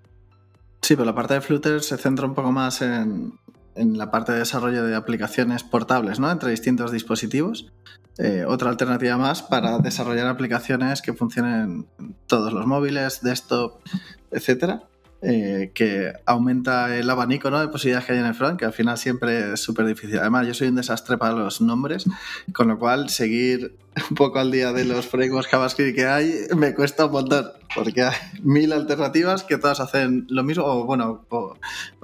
Sí, 0.90 0.96
pero 0.96 1.06
la 1.06 1.14
parte 1.14 1.36
de 1.36 1.42
Flutter 1.42 1.84
se 1.84 1.98
centra 1.98 2.26
un 2.26 2.34
poco 2.34 2.52
más 2.52 2.82
en, 2.82 3.38
la 3.76 4.10
parte 4.10 4.32
de 4.32 4.40
desarrollo 4.40 4.84
de 4.84 4.96
aplicaciones 4.96 5.64
portables, 5.64 6.20
¿no? 6.20 6.32
Entre 6.32 6.50
distintos 6.50 6.92
dispositivos. 6.92 7.72
Eh, 8.18 8.44
otra 8.48 8.72
alternativa 8.72 9.16
más 9.16 9.44
para 9.44 9.78
desarrollar 9.78 10.26
aplicaciones 10.26 11.04
que 11.04 11.14
funcionen 11.14 11.86
en 12.00 12.16
todos 12.26 12.54
los 12.54 12.66
móviles, 12.66 13.22
desktop, 13.22 13.84
etcétera. 14.32 14.82
Eh, 15.22 15.72
que 15.74 16.14
aumenta 16.26 16.96
el 16.96 17.10
abanico 17.10 17.52
¿no? 17.52 17.60
de 17.60 17.68
posibilidades 17.68 18.06
que 18.06 18.14
hay 18.14 18.20
en 18.20 18.26
el 18.26 18.34
front, 18.34 18.58
que 18.58 18.64
al 18.64 18.72
final 18.72 18.98
siempre 18.98 19.52
es 19.52 19.60
súper 19.60 19.86
difícil. 19.86 20.18
Además, 20.18 20.48
yo 20.48 20.54
soy 20.54 20.70
un 20.70 20.76
desastre 20.76 21.18
para 21.18 21.34
los 21.34 21.60
nombres, 21.60 22.06
con 22.54 22.70
lo 22.70 22.80
cual 22.80 23.10
seguir 23.10 23.76
un 24.10 24.16
poco 24.16 24.40
al 24.40 24.50
día 24.50 24.72
de 24.72 24.86
los 24.86 25.08
frameworks 25.08 25.50
JavaScript 25.50 25.94
que 25.94 26.06
hay 26.06 26.34
me 26.56 26.74
cuesta 26.74 27.08
un 27.08 27.12
montón, 27.12 27.48
porque 27.76 28.04
hay 28.04 28.16
mil 28.44 28.72
alternativas 28.72 29.44
que 29.44 29.58
todas 29.58 29.82
hacen 29.82 30.26
lo 30.30 30.44
mismo 30.46 30.64
o, 30.64 30.86
bueno, 30.86 31.26
o, 31.28 31.58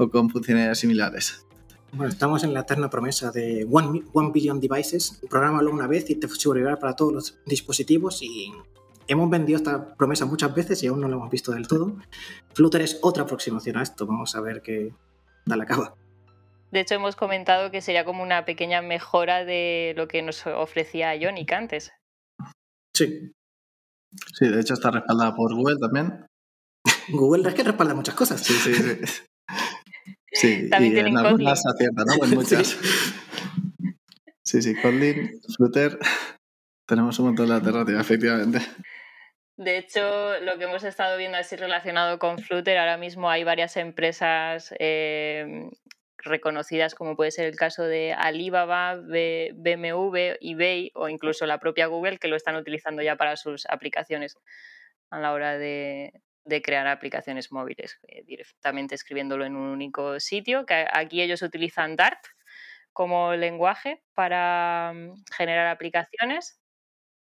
con 0.10 0.30
funcionalidades 0.30 0.80
similares. 0.80 1.46
Bueno, 1.94 2.12
estamos 2.12 2.44
en 2.44 2.54
la 2.54 2.62
eterna 2.62 2.90
promesa 2.90 3.32
de 3.32 3.66
One, 3.72 4.04
one 4.12 4.32
Billion 4.34 4.60
Devices. 4.60 5.22
Prográmalo 5.30 5.72
una 5.72 5.88
vez 5.88 6.10
y 6.10 6.16
te 6.16 6.28
sobrevivirá 6.28 6.78
para 6.80 6.98
todos 6.98 7.14
los 7.14 7.38
dispositivos 7.46 8.22
y 8.22 8.52
hemos 9.08 9.30
vendido 9.30 9.58
esta 9.58 9.96
promesa 9.96 10.26
muchas 10.26 10.54
veces 10.54 10.82
y 10.84 10.88
aún 10.88 11.02
no 11.02 11.08
lo 11.08 11.18
hemos 11.18 11.30
visto 11.30 11.52
del 11.52 11.68
todo. 11.68 11.98
Flutter 12.54 12.82
es 12.82 13.00
otra 13.02 13.24
aproximación 13.24 13.78
a 13.78 13.84
esto. 13.84 14.06
Vamos 14.06 14.36
a 14.36 14.42
ver 14.42 14.62
qué 14.62 14.94
da 15.46 15.56
la 15.56 15.66
cava. 15.66 15.96
De 16.72 16.82
hecho, 16.82 16.96
hemos 16.96 17.16
comentado 17.16 17.72
que 17.72 17.82
sería 17.82 18.06
como 18.06 18.24
una 18.24 18.46
pequeña 18.46 18.82
mejora 18.82 19.46
de 19.46 19.94
lo 19.96 20.08
que 20.08 20.22
nos 20.22 20.46
ofrecía 20.48 21.16
Ionic 21.16 21.54
antes. 21.54 21.92
Sí. 22.94 23.32
Sí, 24.34 24.48
de 24.48 24.62
hecho 24.62 24.74
está 24.74 24.92
respaldada 24.92 25.36
por 25.36 25.54
Google 25.54 25.78
también. 25.80 26.26
Google 27.10 27.48
es 27.50 27.56
que 27.56 27.64
respalda 27.64 27.94
muchas 27.94 28.16
cosas. 28.16 28.42
Sí, 28.42 28.54
sí, 28.54 28.74
sí. 28.74 29.24
Sí, 30.32 30.70
también 30.70 30.96
y 30.96 31.00
en 31.00 31.18
algunas 31.18 31.66
acierta, 31.66 32.04
¿no? 32.06 32.26
En 32.26 32.30
muchas. 32.36 32.78
Sí, 34.44 34.62
sí, 34.62 34.76
Kotlin, 34.76 35.42
Flutter, 35.56 35.98
tenemos 36.86 37.18
un 37.20 37.28
montón 37.28 37.48
de 37.48 37.56
alternativas, 37.56 38.02
efectivamente. 38.02 38.60
De 39.58 39.78
hecho, 39.78 40.40
lo 40.42 40.58
que 40.58 40.66
hemos 40.66 40.84
estado 40.84 41.18
viendo 41.18 41.38
así 41.38 41.56
relacionado 41.56 42.20
con 42.20 42.40
Flutter, 42.40 42.78
ahora 42.78 42.98
mismo 42.98 43.30
hay 43.30 43.46
varias 43.46 43.78
empresas 43.78 44.74
eh, 44.80 45.70
reconocidas, 46.18 46.94
como 46.94 47.16
puede 47.16 47.32
ser 47.32 47.46
el 47.46 47.56
caso 47.56 47.84
de 47.84 48.14
Alibaba, 48.14 48.96
BMW, 48.96 50.36
eBay 50.42 50.92
o 50.96 51.08
incluso 51.08 51.46
la 51.46 51.60
propia 51.60 51.88
Google, 51.88 52.18
que 52.18 52.28
lo 52.28 52.36
están 52.36 52.58
utilizando 52.58 53.02
ya 53.02 53.16
para 53.16 53.38
sus 53.38 53.66
aplicaciones 53.68 54.38
a 55.10 55.20
la 55.20 55.32
hora 55.32 55.58
de, 55.58 56.12
crear 56.64 56.88
aplicaciones 56.88 57.52
móviles, 57.52 57.98
eh, 58.08 58.24
directamente 58.26 58.96
escribiéndolo 58.96 59.46
en 59.46 59.56
un 59.56 59.70
único 59.70 60.20
sitio. 60.20 60.66
Que 60.66 60.86
aquí 60.92 61.22
ellos 61.22 61.42
utilizan 61.42 61.96
Dart 61.96 62.20
como 62.92 63.34
lenguaje 63.36 64.04
para 64.14 64.92
mm, 64.94 65.24
generar 65.32 65.68
aplicaciones. 65.68 66.60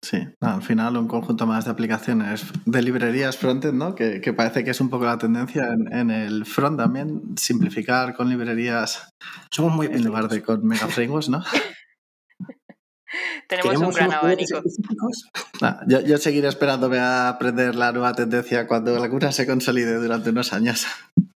Sí, 0.04 0.18
al 0.42 0.62
final 0.62 0.98
un 0.98 1.08
conjunto 1.08 1.48
más 1.48 1.66
de 1.66 1.72
aplicaciones 1.72 2.46
de 2.66 2.82
librerías 2.82 3.38
frontend, 3.38 3.78
¿no? 3.78 3.96
Que, 3.96 4.20
parece 4.36 4.64
que 4.64 4.72
es 4.72 4.82
un 4.82 4.90
poco 4.90 5.06
la 5.06 5.18
tendencia 5.18 5.68
en, 5.92 6.12
el 6.12 6.46
front 6.46 6.78
también, 6.78 7.38
simplificar 7.38 8.16
con 8.16 8.30
librerías 8.30 9.10
Somos 9.50 9.74
muy 9.74 9.88
en 9.88 10.04
lugar 10.04 10.28
de 10.28 10.44
con 10.44 10.66
mega 10.66 10.88
frameworks, 10.88 11.30
¿no? 11.30 11.44
Tenemos 13.48 13.78
un 13.78 13.92
gran 13.92 14.12
abanico. 14.12 14.62
yo, 15.88 16.02
yo, 16.02 16.18
seguiré 16.18 16.50
esperándome 16.50 17.00
a 17.00 17.30
aprender 17.30 17.76
la 17.76 17.92
nueva 17.92 18.14
tendencia 18.14 18.68
cuando 18.68 19.00
la 19.00 19.10
cura 19.10 19.32
se 19.32 19.48
consolide 19.48 19.96
durante 19.96 20.32
unos 20.32 20.52
años 20.54 20.86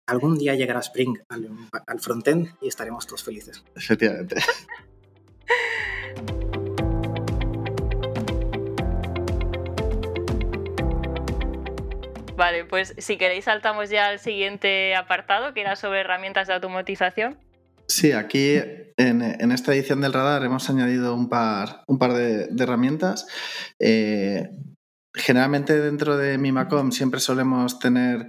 algún 0.07 0.39
día 0.39 0.55
llegará 0.55 0.81
Spring 0.81 1.19
al, 1.29 2.01
frontend 2.01 2.49
y 2.61 2.69
estaremos 2.69 3.07
todos 3.07 3.25
felices. 3.25 3.63
Efectivamente. 3.75 4.37
Vale, 12.37 12.67
pues 12.67 12.95
si 12.99 13.17
queréis 13.17 13.47
saltamos 13.47 13.89
ya 13.89 14.09
al 14.09 14.19
siguiente 14.19 14.95
apartado, 14.95 15.55
que 15.55 15.63
era 15.63 15.75
sobre 15.75 16.01
herramientas 16.01 16.47
de 16.47 16.55
automatización. 16.55 17.39
Sí, 17.89 18.13
aquí 18.13 18.57
en, 18.97 19.23
esta 19.53 19.73
edición 19.73 20.01
del 20.01 20.13
radar 20.13 20.45
hemos 20.45 20.69
añadido 20.69 21.15
un 21.15 21.29
par, 21.29 21.85
un 21.87 21.99
par 21.99 22.13
de, 22.13 22.49
herramientas. 22.59 23.27
Eh, 23.81 24.51
generalmente 25.15 25.81
dentro 25.81 26.19
de 26.19 26.37
Mimacom 26.37 26.93
siempre 26.93 27.21
solemos 27.21 27.79
tener 27.79 28.27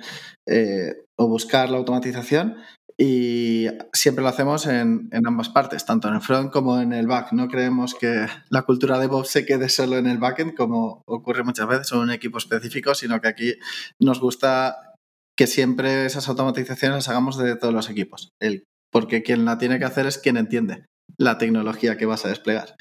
eh, 0.48 0.96
o 1.18 1.28
buscar 1.28 1.70
la 1.70 1.78
automatización 1.78 2.56
y 3.00 3.68
siempre 3.94 4.24
lo 4.24 4.30
hacemos 4.30 4.66
en, 4.66 5.10
ambas 5.25 5.50
partes, 5.50 5.86
tanto 5.86 6.08
en 6.08 6.16
el 6.16 6.22
front 6.22 6.51
como 6.51 6.82
en 6.82 6.94
el 6.94 7.06
back. 7.06 7.32
No 7.32 7.48
creemos 7.48 7.94
que 7.94 8.25
la 8.50 8.63
cultura 8.63 8.96
de 8.96 9.01
DevOps 9.01 9.30
se 9.30 9.46
quede 9.46 9.70
solo 9.70 9.98
en 9.98 10.08
el 10.08 10.18
backend, 10.18 10.56
como 10.56 11.04
ocurre 11.06 11.44
muchas 11.44 11.68
veces 11.68 11.92
en 11.92 12.00
un 12.00 12.12
equipo 12.12 12.39
específico, 12.39 12.96
sino 12.96 13.22
que 13.22 13.27
aquí 13.27 13.54
nos 14.00 14.20
gusta 14.20 14.96
que 15.38 15.46
siempre 15.46 16.06
esas 16.06 16.27
automatizaciones 16.27 16.98
las 16.98 17.10
hagamos 17.10 17.38
de 17.38 17.56
todos 17.56 17.74
los 17.74 17.89
equipos. 17.92 18.32
El, 18.42 18.63
porque 18.92 19.22
quien 19.22 19.46
la 19.46 19.60
tiene 19.60 19.77
que 19.77 19.86
hacer 19.86 20.08
es 20.08 20.18
quien 20.18 20.38
entiende 20.38 20.86
la 21.18 21.38
tecnología 21.38 21.98
que 21.98 22.06
vas 22.06 22.25
a 22.25 22.30
desplegar. 22.30 22.75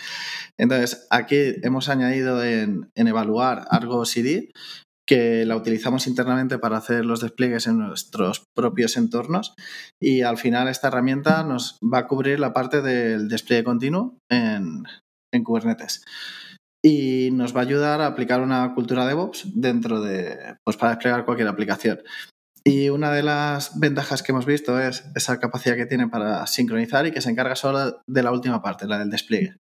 Entonces, 0.59 1.07
aquí 1.11 1.37
hemos 1.63 1.89
añadido 1.89 2.43
en, 2.43 2.91
evaluar 2.95 3.67
Argo 3.71 4.05
CD, 4.05 4.51
que 5.07 5.47
la 5.47 5.57
utilizamos 5.57 6.07
internamente 6.07 6.59
para 6.59 6.79
hacer 6.79 7.05
los 7.05 7.21
despliegues 7.21 7.67
en 7.67 7.79
nuestros 7.79 8.45
propios 8.55 8.97
entornos 8.97 9.55
y 10.03 10.23
al 10.23 10.37
final 10.37 10.69
esta 10.69 10.89
herramienta 10.89 11.45
nos 11.45 11.79
va 11.83 11.99
a 11.99 12.07
cubrir 12.07 12.41
la 12.41 12.53
parte 12.53 12.83
del 12.83 13.29
despliegue 13.29 13.65
continuo 13.65 14.19
en, 14.29 14.85
en 15.33 15.45
Kubernetes 15.45 16.05
y 16.85 17.31
nos 17.33 17.55
va 17.55 17.61
a 17.61 17.65
ayudar 17.65 18.01
a 18.01 18.07
aplicar 18.07 18.41
una 18.41 18.75
cultura 18.75 19.07
DevOps 19.07 19.45
dentro 19.55 20.01
de, 20.01 20.57
pues 20.65 20.77
para 20.77 20.93
desplegar 20.93 21.25
cualquier 21.25 21.49
aplicación. 21.49 22.01
Y 22.65 22.89
una 22.89 23.13
de 23.13 23.23
las 23.23 23.79
ventajas 23.79 24.23
que 24.23 24.33
hemos 24.33 24.47
visto 24.47 24.79
es 24.81 25.05
esa 25.15 25.39
capacidad 25.39 25.77
que 25.77 25.87
tiene 25.87 26.09
para 26.09 26.47
sincronizar 26.47 27.07
y 27.07 27.13
que 27.13 27.21
se 27.21 27.31
encarga 27.31 27.57
solo 27.57 28.03
de 28.07 28.23
la 28.23 28.33
última 28.33 28.63
parte, 28.63 28.87
la 28.87 28.99
del 28.99 29.11
despliegue. 29.11 29.57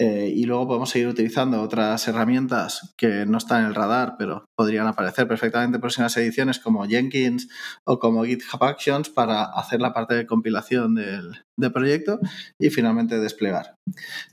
Eh, 0.00 0.32
y 0.34 0.44
luego 0.44 0.66
podemos 0.66 0.88
seguir 0.88 1.08
utilizando 1.08 1.60
otras 1.60 2.08
herramientas 2.08 2.94
que 2.96 3.26
no 3.26 3.36
están 3.36 3.60
en 3.60 3.66
el 3.66 3.74
radar, 3.74 4.14
pero 4.18 4.46
podrían 4.56 4.86
aparecer 4.86 5.28
perfectamente 5.28 5.76
en 5.76 5.80
próximas 5.82 6.16
ediciones 6.16 6.58
como 6.58 6.86
Jenkins 6.86 7.50
o 7.86 7.98
como 7.98 8.24
GitHub 8.24 8.64
Actions 8.64 9.10
para 9.10 9.44
hacer 9.44 9.82
la 9.82 9.92
parte 9.92 10.14
de 10.14 10.26
compilación 10.26 10.94
del, 10.94 11.44
proyecto 11.74 12.18
y 12.58 12.70
finalmente 12.70 13.18
desplegar. 13.18 13.74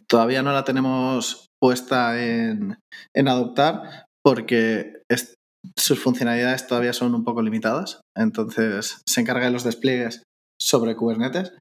Todavía 0.08 0.42
no 0.42 0.54
la 0.54 0.64
tenemos 0.64 1.48
puesta 1.62 2.24
en, 2.24 2.78
en 3.14 3.28
adoptar 3.28 4.06
porque 4.24 5.02
sus 5.76 6.00
funcionalidades 6.00 6.66
todavía 6.66 6.94
son 6.94 7.14
un 7.14 7.26
poco 7.26 7.42
limitadas, 7.42 8.00
entonces 8.16 9.02
se 9.06 9.20
encarga 9.20 9.48
de 9.48 9.52
los 9.52 9.66
despliegues 9.66 10.24
sobre 10.60 10.96
Kubernetes, 10.96 11.52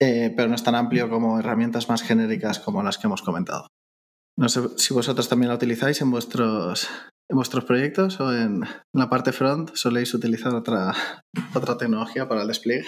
eh, 0.00 0.32
pero 0.36 0.48
no 0.48 0.54
es 0.54 0.62
tan 0.62 0.74
amplio 0.74 1.08
como 1.08 1.38
herramientas 1.38 1.88
más 1.88 2.02
genéricas 2.02 2.58
como 2.58 2.82
las 2.82 2.98
que 2.98 3.06
hemos 3.06 3.22
comentado. 3.22 3.66
No 4.38 4.48
sé 4.48 4.60
si 4.76 4.92
vosotros 4.92 5.28
también 5.28 5.48
la 5.48 5.54
utilizáis 5.54 6.00
en 6.02 6.10
vuestros, 6.10 6.88
vuestros 7.30 7.64
proyectos 7.64 8.20
o 8.20 8.34
en 8.34 8.64
la 8.92 9.08
parte 9.08 9.32
front 9.32 9.74
soléis 9.74 10.12
utilizar 10.12 10.54
otra, 10.54 10.92
otra 11.54 11.78
tecnología 11.78 12.28
para 12.28 12.42
el 12.42 12.48
despliegue. 12.48 12.86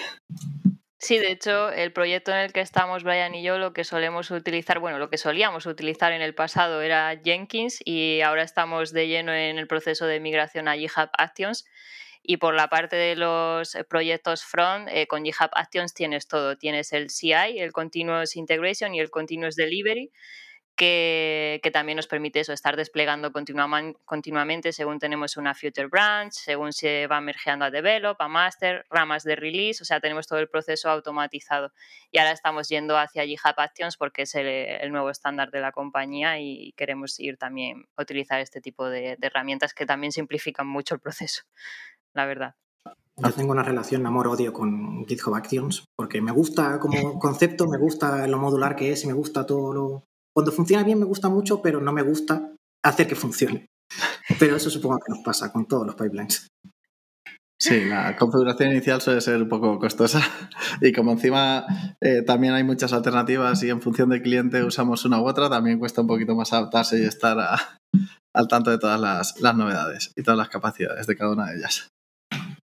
Sí, 1.01 1.17
de 1.17 1.31
hecho, 1.31 1.71
el 1.71 1.93
proyecto 1.93 2.31
en 2.31 2.39
el 2.39 2.51
que 2.51 2.59
estamos 2.59 3.03
Brian 3.03 3.33
y 3.33 3.41
yo, 3.41 3.57
lo 3.57 3.71
que 3.71 3.85
solemos 3.85 4.31
utilizar, 4.31 4.79
bueno, 4.79 4.99
lo 4.99 5.09
que 5.09 5.17
solíamos 5.17 5.65
utilizar 5.65 6.11
en 6.11 6.21
el 6.21 6.35
pasado 6.35 6.81
era 6.81 7.17
Jenkins 7.23 7.79
y 7.85 8.19
ahora 8.19 8.43
estamos 8.43 8.91
de 8.91 9.07
lleno 9.07 9.33
en 9.33 9.57
el 9.57 9.67
proceso 9.67 10.05
de 10.05 10.19
migración 10.19 10.67
a 10.67 10.75
GitHub 10.75 11.09
Actions. 11.17 11.65
Y 12.21 12.37
por 12.37 12.53
la 12.53 12.67
parte 12.67 12.95
de 12.95 13.15
los 13.15 13.77
proyectos 13.89 14.43
front, 14.43 14.89
eh, 14.89 15.07
con 15.07 15.23
GitHub 15.23 15.49
Actions 15.53 15.93
tienes 15.93 16.27
todo. 16.27 16.57
Tienes 16.57 16.93
el 16.93 17.09
CI, 17.09 17.59
el 17.59 17.71
Continuous 17.71 18.35
Integration 18.35 18.93
y 18.93 18.99
el 18.99 19.09
Continuous 19.09 19.55
Delivery 19.55 20.11
que, 20.79 21.69
también 21.73 21.97
nos 21.97 22.07
permite 22.07 22.39
eso, 22.39 22.53
estar 22.53 22.77
desplegando 22.77 23.33
continuamente 23.33 24.71
según 24.71 24.97
tenemos 24.97 25.35
una 25.35 25.53
future 25.53 25.87
branch, 25.87 26.31
según 26.31 26.71
se 26.71 27.05
va 27.07 27.19
mergeando 27.19 27.65
a 27.65 27.69
develop, 27.69 28.19
a 28.21 28.29
master, 28.29 28.85
ramas 28.89 29.23
de 29.23 29.35
release, 29.35 29.83
o 29.83 29.85
sea, 29.85 29.99
tenemos 29.99 30.25
todo 30.25 30.39
el 30.39 30.47
proceso 30.47 30.89
automatizado. 30.89 31.73
Y 32.11 32.19
ahora 32.19 32.31
estamos 32.31 32.69
yendo 32.69 32.97
hacia 32.97 33.25
GitHub 33.25 33.55
Actions 33.57 33.97
porque 33.97 34.21
es 34.21 34.35
el, 34.35 34.89
nuevo 34.89 35.09
estándar 35.09 35.51
de 35.51 35.59
la 35.59 35.73
compañía 35.73 36.39
y 36.39 36.71
queremos 36.77 37.19
ir 37.19 37.35
también 37.37 37.83
a 37.97 38.03
utilizar 38.03 38.39
este 38.39 38.61
tipo 38.61 38.89
de, 38.89 39.17
herramientas 39.21 39.73
que 39.73 39.85
también 39.85 40.13
simplifican 40.13 40.65
mucho 40.65 40.95
el 40.95 41.01
proceso, 41.01 41.43
la 42.15 42.25
verdad. 42.25 42.55
Yo 43.17 43.31
tengo 43.31 43.51
una 43.51 43.63
relación 43.63 44.05
amor-odio 44.05 44.53
con 44.53 45.05
GitHub 45.05 45.35
Actions 45.35 45.83
porque 45.97 46.21
me 46.21 46.31
gusta 46.31 46.79
como 46.79 47.19
concepto, 47.19 47.67
me 47.67 47.77
gusta 47.77 48.27
lo 48.27 48.37
modular 48.37 48.75
que 48.75 48.91
es 48.91 49.03
y 49.03 49.07
me 49.07 49.13
gusta 49.13 49.45
todo 49.45 49.73
lo, 49.73 50.03
cuando 50.33 50.51
funciona 50.51 50.83
bien 50.83 50.99
me 50.99 51.05
gusta 51.05 51.29
mucho, 51.29 51.61
pero 51.61 51.81
no 51.81 51.91
me 51.91 52.01
gusta 52.01 52.53
hacer 52.83 53.07
que 53.07 53.15
funcione. 53.15 53.67
Pero 54.39 54.55
eso 54.55 54.69
supongo 54.69 54.99
que 54.99 55.11
nos 55.11 55.23
pasa 55.23 55.51
con 55.51 55.65
todos 55.65 55.85
los 55.85 55.95
pipelines. 55.95 56.47
Sí, 57.61 57.83
la 57.83 58.15
configuración 58.15 58.71
inicial 58.71 59.01
suele 59.01 59.19
ser 59.19 59.41
un 59.41 59.49
poco 59.49 59.79
costosa 59.79 60.21
y 60.81 60.93
como 60.93 61.11
encima 61.11 61.65
eh, 61.99 62.21
también 62.21 62.53
hay 62.53 62.63
muchas 62.63 62.93
alternativas 62.93 63.61
y 63.63 63.69
en 63.69 63.81
función 63.81 64.09
del 64.09 64.21
cliente 64.21 64.63
usamos 64.63 65.03
una 65.03 65.21
u 65.21 65.27
otra, 65.27 65.49
también 65.49 65.77
cuesta 65.77 65.99
un 65.99 66.07
poquito 66.07 66.35
más 66.35 66.53
adaptarse 66.53 66.97
y 66.99 67.05
estar 67.05 67.37
al 68.33 68.47
tanto 68.47 68.71
de 68.71 68.77
todas 68.77 69.01
las, 69.01 69.55
novedades 69.55 70.13
y 70.15 70.23
todas 70.23 70.37
las 70.37 70.47
capacidades 70.47 71.05
de 71.05 71.17
cada 71.17 71.33
una 71.33 71.47
de 71.47 71.57
ellas. 71.57 71.89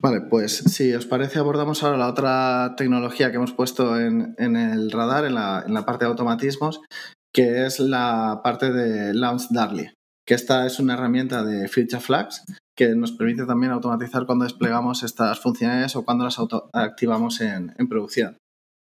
Vale, 0.01 0.21
pues 0.21 0.57
si 0.57 0.93
os 0.95 1.07
parece 1.07 1.39
abordamos 1.39 1.83
ahora 1.83 1.97
la 1.97 2.09
otra 2.09 2.75
tecnología 2.77 3.31
que 3.31 3.37
hemos 3.37 3.53
puesto 3.53 3.99
en, 3.99 4.35
el 4.39 4.91
radar, 4.91 5.25
en 5.25 5.35
la, 5.35 5.65
en 5.67 5.75
la, 5.75 5.87
parte 5.87 6.05
de 6.05 6.11
automatismos, 6.11 6.81
que 7.33 7.67
es 7.67 7.81
la 7.81 8.41
parte 8.43 8.73
de 8.73 9.15
Launch 9.15 9.49
Darly, 9.51 9.91
que 10.27 10.35
esta 10.35 10.67
es 10.67 10.79
una 10.79 10.95
herramienta 10.95 11.45
de 11.45 11.69
Feature 11.69 12.01
Flags 12.01 12.43
que 12.77 12.95
nos 12.95 13.13
permite 13.13 13.47
también 13.47 13.73
automatizar 13.73 14.27
cuando 14.27 14.45
desplegamos 14.45 15.03
estas 15.03 15.41
funcionalidades 15.41 15.97
o 15.97 16.05
cuando 16.05 16.25
las 16.25 16.39
activamos 16.75 17.41
en, 17.41 17.75
producción. 17.89 18.37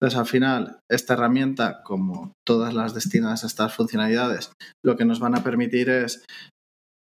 Entonces, 0.00 0.18
al 0.18 0.26
final, 0.26 0.78
esta 0.90 1.14
herramienta, 1.14 1.82
como 1.82 2.32
todas 2.46 2.74
las 2.74 2.94
destinadas 2.94 3.44
a 3.44 3.46
estas 3.46 3.74
funcionalidades, 3.74 4.52
lo 4.84 4.96
que 4.96 5.04
nos 5.04 5.20
van 5.20 5.36
a 5.36 5.44
permitir 5.44 5.90
es 5.90 6.24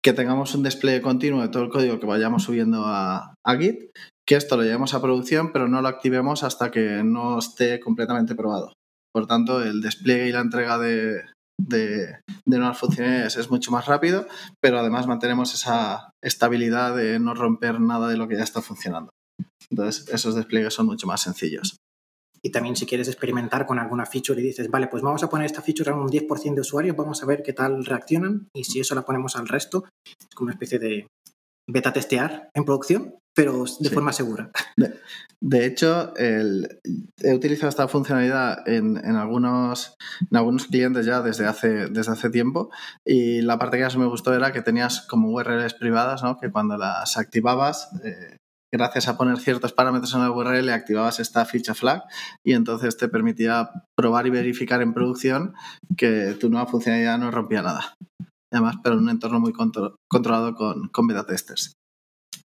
que 0.06 0.12
tengamos 0.12 0.54
un 0.54 0.62
despliegue 0.62 1.02
continuo 1.02 1.42
de 1.42 1.48
todo 1.48 1.64
el 1.64 1.68
código 1.68 1.98
que 1.98 2.06
vayamos 2.06 2.44
subiendo 2.44 2.84
a, 2.86 3.34
Git 3.58 3.90
que 4.25 4.36
esto 4.36 4.56
lo 4.56 4.62
llevemos 4.62 4.94
a 4.94 5.02
producción, 5.02 5.50
pero 5.52 5.66
no 5.66 5.82
lo 5.82 5.88
activemos 5.88 6.44
hasta 6.44 6.70
que 6.70 7.02
no 7.02 7.40
esté 7.40 7.80
completamente 7.80 8.36
probado. 8.36 8.72
Por 9.12 9.26
tanto, 9.26 9.60
el 9.60 9.80
despliegue 9.80 10.28
y 10.28 10.32
la 10.32 10.42
entrega 10.42 10.78
de, 10.78 11.25
de, 11.60 12.20
nuevas 12.46 12.78
funciones 12.78 13.36
es 13.36 13.50
mucho 13.50 13.72
más 13.72 13.86
rápido, 13.86 14.28
pero 14.62 14.78
además 14.78 15.08
mantenemos 15.08 15.52
esa 15.54 16.12
estabilidad 16.22 16.94
de 16.94 17.18
no 17.18 17.34
romper 17.34 17.80
nada 17.80 18.06
de 18.06 18.16
lo 18.16 18.28
que 18.28 18.36
ya 18.36 18.44
está 18.44 18.62
funcionando. 18.62 19.10
Entonces, 19.72 20.08
esos 20.14 20.36
despliegues 20.36 20.72
son 20.72 20.86
mucho 20.86 21.08
más 21.08 21.22
sencillos. 21.22 21.78
Y 22.46 22.50
también 22.50 22.76
si 22.76 22.86
quieres 22.86 23.08
experimentar 23.08 23.66
con 23.66 23.80
alguna 23.80 24.06
feature 24.06 24.40
y 24.40 24.44
dices, 24.44 24.70
vale, 24.70 24.86
pues 24.86 25.02
vamos 25.02 25.20
a 25.24 25.28
poner 25.28 25.46
esta 25.46 25.62
feature 25.62 25.90
a 25.90 25.96
un 25.96 26.08
10% 26.08 26.54
de 26.54 26.60
usuarios, 26.60 26.94
vamos 26.94 27.20
a 27.20 27.26
ver 27.26 27.42
qué 27.42 27.52
tal 27.52 27.84
reaccionan 27.84 28.46
y 28.54 28.62
si 28.62 28.78
eso 28.78 28.94
la 28.94 29.02
ponemos 29.02 29.34
al 29.34 29.48
resto, 29.48 29.84
es 30.06 30.32
como 30.32 30.46
una 30.46 30.52
especie 30.52 30.78
de 30.78 31.08
beta 31.68 31.92
testear 31.92 32.48
en 32.54 32.64
producción, 32.64 33.16
pero 33.34 33.64
de 33.80 33.90
forma 33.90 34.12
segura. 34.12 34.52
De, 35.40 35.66
hecho, 35.66 36.14
he 36.16 37.34
utilizado 37.34 37.68
esta 37.68 37.88
funcionalidad 37.88 38.66
en, 38.68 38.96
algunos, 38.96 39.96
en 40.30 40.36
algunos 40.36 40.66
clientes 40.66 41.04
ya 41.04 41.22
desde 41.22 41.46
hace, 41.46 41.88
desde 41.88 42.12
hace 42.12 42.30
tiempo 42.30 42.70
y 43.04 43.42
la 43.42 43.58
parte 43.58 43.76
que 43.76 43.82
más 43.82 43.96
me 43.96 44.06
gustó 44.06 44.32
era 44.34 44.52
que 44.52 44.62
tenías 44.62 45.00
como 45.08 45.32
URLs 45.32 45.74
privadas, 45.74 46.22
¿no? 46.22 46.38
que 46.38 46.52
cuando 46.52 46.78
las 46.78 47.16
activabas... 47.16 47.90
Eh, 48.04 48.36
gracias 48.73 49.08
a 49.08 49.16
poner 49.16 49.38
ciertos 49.38 49.73
parámetros 49.73 50.14
en 50.14 50.20
la 50.20 50.30
URL 50.30 50.68
activabas 50.70 51.20
esta 51.20 51.44
ficha 51.44 51.75
flag 51.75 52.02
y 52.44 52.54
entonces 52.54 52.96
te 52.96 53.08
permitía 53.08 53.70
probar 53.96 54.26
y 54.26 54.30
verificar 54.30 54.82
en 54.82 54.94
producción 54.94 55.54
que 55.96 56.37
tu 56.38 56.50
nueva 56.50 56.66
funcionalidad 56.66 57.18
no 57.18 57.30
rompía 57.30 57.62
nada. 57.62 57.94
Además, 58.52 58.76
pero 58.82 58.96
en 58.96 59.02
un 59.02 59.11
entorno 59.11 59.40
muy 59.40 59.52
controlado 59.52 60.54
con, 60.54 60.88
con 60.88 61.06
beta 61.06 61.26
testers. 61.26 61.73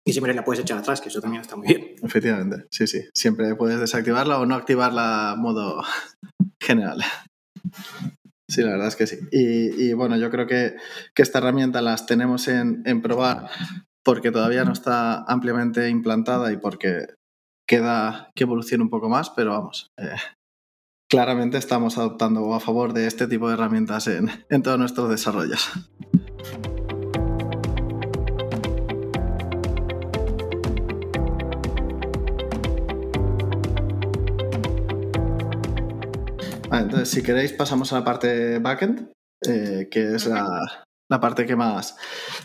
Y 0.06 0.14
siempre 0.14 0.34
la 0.34 0.46
puedes 0.46 0.62
echar 0.62 0.78
atrás, 0.78 1.02
que 1.02 1.10
eso 1.10 1.20
también 1.20 1.42
está 1.42 1.58
muy 1.58 1.68
bien. 1.68 1.96
Efectivamente, 2.02 2.66
sí, 2.72 2.88
sí. 2.88 3.02
Siempre 3.14 3.56
puedes 3.56 3.80
desactivarla 3.80 4.40
o 4.40 4.46
no 4.46 4.56
activarla 4.56 5.32
a 5.32 5.36
modo 5.36 5.84
general. 6.62 7.04
Sí, 8.50 8.62
la 8.62 8.72
verdad 8.72 8.88
es 8.88 8.96
que 8.96 9.08
sí. 9.08 9.18
Y, 9.32 9.92
bueno, 9.92 10.16
yo 10.16 10.30
creo 10.32 10.48
que, 10.48 10.78
que, 11.14 11.22
esta 11.22 11.40
herramienta 11.40 11.82
las 11.82 12.06
tenemos 12.06 12.48
en, 12.48 12.84
en, 12.86 13.02
probar 13.02 13.50
porque 14.08 14.32
todavía 14.32 14.64
no 14.64 14.72
está 14.72 15.26
ampliamente 15.26 15.90
implantada 15.90 16.54
y 16.54 16.56
porque 16.56 17.08
queda 17.68 18.32
que 18.36 18.46
evolucione 18.46 18.82
un 18.82 18.90
poco 18.90 19.10
más, 19.10 19.30
pero 19.32 19.52
vamos, 19.52 19.92
eh, 19.98 20.16
claramente 21.10 21.58
estamos 21.58 21.98
adoptando 21.98 22.54
a 22.54 22.62
favor 22.62 22.94
de 22.94 23.06
este 23.06 23.28
tipo 23.28 23.50
de 23.50 23.56
herramientas 23.56 24.08
en, 24.08 24.30
en 24.50 24.64
todos 24.64 24.80
nuestros 24.80 25.10
desarrollos. 25.10 25.70
entonces, 36.72 37.10
si 37.10 37.24
queréis, 37.24 37.52
pasamos 37.52 37.92
a 37.92 38.00
la 38.00 38.06
parte 38.06 38.60
backend, 38.60 39.12
eh, 39.46 39.90
que 39.92 40.16
es 40.16 40.28
la, 40.28 40.86
la 41.10 41.20
parte 41.20 41.46
que 41.46 41.56
más, 41.56 41.96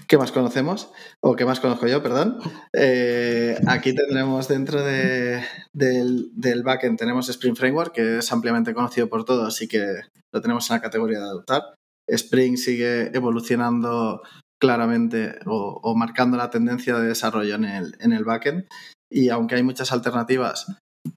que 0.07 0.19
más 0.19 0.33
conocemos, 0.33 0.93
o 1.21 1.35
que 1.35 1.45
más 1.45 1.61
conozco 1.61 1.87
yo, 1.87 2.03
perdón. 2.03 2.39
Eh, 2.73 3.59
aquí 3.67 3.95
tendremos 3.95 4.49
dentro 4.49 4.83
de, 4.83 5.43
del, 5.73 6.31
del, 6.35 6.63
backend, 6.63 6.99
tenemos 6.99 7.29
Spring 7.29 7.57
Framework, 7.57 7.93
que 7.93 8.19
es 8.19 8.33
ampliamente 8.33 8.75
conocido 8.75 9.09
por 9.09 9.25
todos 9.25 9.61
y 9.63 9.69
que 9.69 10.03
lo 10.33 10.41
tenemos 10.41 10.71
en 10.71 10.77
la 10.77 10.83
categoría 10.83 11.19
de 11.19 11.25
adoptar. 11.25 11.75
Spring 12.09 12.57
sigue 12.57 13.17
evolucionando 13.17 14.23
claramente 14.61 15.39
o, 15.47 15.81
o 15.83 15.95
marcando 15.97 16.37
la 16.37 16.51
tendencia 16.51 16.97
de 16.99 17.09
desarrollo 17.09 17.57
en 17.57 17.65
el, 17.65 17.97
en 17.99 18.13
el 18.13 18.25
backend. 18.25 18.67
Y 19.11 19.29
aunque 19.29 19.57
hay 19.57 19.63
muchas 19.63 19.93
alternativas 19.93 20.67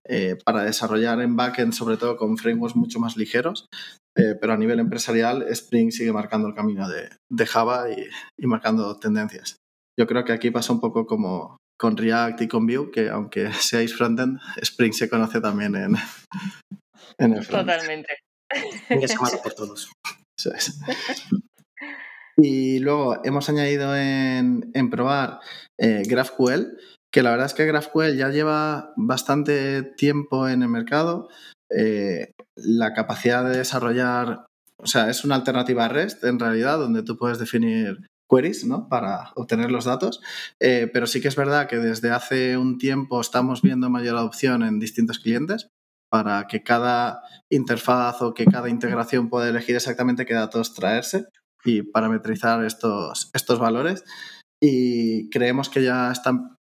eh, 0.07 0.37
para 0.43 0.63
desarrollar 0.63 1.21
en 1.21 1.35
backend, 1.35 1.73
sobre 1.73 1.97
todo 1.97 2.17
con 2.17 2.37
frameworks 2.37 2.75
mucho 2.75 2.99
más 2.99 3.17
ligeros, 3.17 3.67
eh, 4.17 4.35
pero 4.39 4.53
a 4.53 4.57
nivel 4.57 4.79
empresarial 4.79 5.43
Spring 5.49 5.91
sigue 5.91 6.13
marcando 6.13 6.47
el 6.47 6.55
camino 6.55 6.87
de, 6.87 7.45
Java 7.45 7.87
y, 7.89 8.45
marcando 8.45 8.97
tendencias. 8.97 9.57
Yo 9.99 10.07
creo 10.07 10.23
que 10.25 10.33
aquí 10.33 10.51
pasa 10.51 10.73
un 10.73 10.79
poco 10.79 11.05
como 11.05 11.57
con 11.79 11.97
React 11.97 12.41
y 12.41 12.47
con 12.47 12.65
Vue, 12.65 12.91
que 12.91 13.09
aunque 13.09 13.51
seáis 13.53 13.95
frontend, 13.95 14.39
Spring 14.61 14.93
se 14.93 15.09
conoce 15.09 15.41
también 15.41 15.75
en, 15.75 15.95
en 17.17 17.33
el 17.33 17.43
frontend. 17.43 17.79
Totalmente. 17.79 18.17
Es 18.89 19.15
por 19.15 19.53
todos. 19.53 19.91
Y 22.37 22.79
luego 22.79 23.21
hemos 23.23 23.49
añadido 23.49 23.95
en, 23.95 24.69
en 24.73 24.89
probar 24.89 25.39
eh, 25.79 26.03
GraphQL, 26.05 26.77
que 27.15 27.23
la 27.23 27.31
verdad 27.31 27.45
es 27.45 27.53
que 27.53 27.65
GraphQL 27.65 28.17
ya 28.17 28.27
lleva 28.27 28.91
bastante 28.97 29.83
tiempo 29.83 30.49
en 30.49 30.63
el 30.63 30.67
mercado. 30.67 31.29
Eh, 31.69 32.33
la 32.57 32.93
capacidad 32.93 33.49
de 33.49 33.55
desarrollar, 33.55 34.47
o 34.75 34.85
sea, 34.85 35.09
es 35.09 35.23
una 35.23 35.35
alternativa 35.35 35.85
a 35.85 35.87
REST 35.87 36.25
en 36.25 36.39
realidad, 36.39 36.77
donde 36.77 37.03
tú 37.03 37.17
puedes 37.17 37.39
definir 37.39 38.05
queries 38.29 38.65
¿no? 38.65 38.89
para 38.89 39.31
obtener 39.37 39.71
los 39.71 39.85
datos, 39.85 40.19
eh, 40.59 40.89
pero 40.91 41.07
sí 41.07 41.21
que 41.21 41.29
es 41.29 41.37
verdad 41.37 41.69
que 41.69 41.77
desde 41.77 42.11
hace 42.11 42.57
un 42.57 42.77
tiempo 42.77 43.21
estamos 43.21 43.61
viendo 43.61 43.89
mayor 43.89 44.17
adopción 44.17 44.61
en 44.61 44.79
distintos 44.79 45.19
clientes 45.19 45.69
para 46.11 46.47
que 46.47 46.63
cada 46.63 47.21
interfaz 47.49 48.21
o 48.23 48.33
que 48.33 48.43
cada 48.43 48.67
integración 48.67 49.29
pueda 49.29 49.47
elegir 49.47 49.77
exactamente 49.77 50.25
qué 50.25 50.33
datos 50.33 50.73
traerse 50.73 51.27
y 51.63 51.81
parametrizar 51.81 52.65
estos, 52.65 53.31
estos 53.33 53.57
valores. 53.57 54.03
Y 54.61 55.29
creemos 55.29 55.69
que 55.69 55.83
ya 55.83 56.11
están 56.11 56.54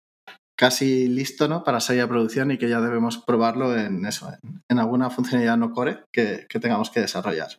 casi 0.62 1.08
listo 1.08 1.48
¿no? 1.48 1.64
para 1.64 1.80
salir 1.80 2.04
a 2.04 2.08
producción 2.08 2.52
y 2.52 2.60
que 2.60 2.70
ya 2.70 2.80
debemos 2.82 3.18
probarlo 3.18 3.76
en 3.76 4.06
eso, 4.06 4.32
en, 4.70 4.78
alguna 4.78 5.10
funcionalidad 5.10 5.58
no 5.58 5.72
core 5.72 6.04
que, 6.14 6.46
tengamos 6.62 6.92
que 6.92 7.00
desarrollar. 7.00 7.58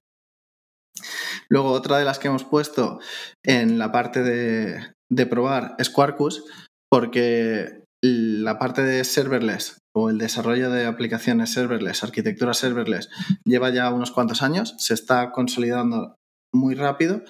Luego, 1.49 1.73
otra 1.73 1.99
de 1.99 2.05
las 2.05 2.21
que 2.21 2.29
hemos 2.29 2.45
puesto 2.45 3.01
en 3.45 3.81
la 3.81 3.91
parte 3.91 4.23
de, 4.23 5.27
probar 5.27 5.75
es 5.81 5.91
Quarkus, 5.91 6.45
porque 6.89 7.83
la 8.05 8.61
parte 8.61 8.85
de 8.85 9.03
serverless 9.03 9.79
o 9.93 10.09
el 10.09 10.19
desarrollo 10.19 10.71
de 10.71 10.87
aplicaciones 10.87 11.53
serverless, 11.53 12.05
arquitectura 12.05 12.55
serverless, 12.55 13.11
lleva 13.45 13.71
ya 13.71 13.93
unos 13.93 14.13
cuantos 14.13 14.43
años, 14.43 14.77
se 14.79 14.95
está 14.95 15.33
consolidando 15.33 16.15
muy 16.55 16.77
rápido 16.77 17.25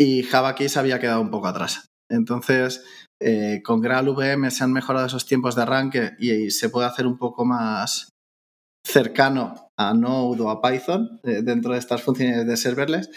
y 0.00 0.22
Java 0.22 0.56
había 0.76 1.00
quedado 1.00 1.20
un 1.20 1.30
poco 1.30 1.48
atrás. 1.48 1.90
Entonces, 2.10 2.82
eh, 3.20 3.62
con 3.64 3.80
GraalVM 3.80 4.50
se 4.50 4.62
han 4.62 4.72
mejorado 4.72 5.06
esos 5.06 5.26
tiempos 5.26 5.56
de 5.56 5.62
arranque 5.62 6.12
y, 6.18 6.50
se 6.50 6.70
puede 6.70 6.86
hacer 6.86 7.06
un 7.06 7.18
poco 7.18 7.44
más 7.44 8.10
cercano 8.84 9.70
a 9.76 9.92
Node 9.92 10.42
o 10.42 10.50
a 10.50 10.62
Python 10.62 11.20
eh, 11.24 11.42
dentro 11.42 11.72
de 11.72 11.78
estas 11.78 12.02
funciones 12.02 12.46
de 12.46 12.56
serverless, 12.56 13.10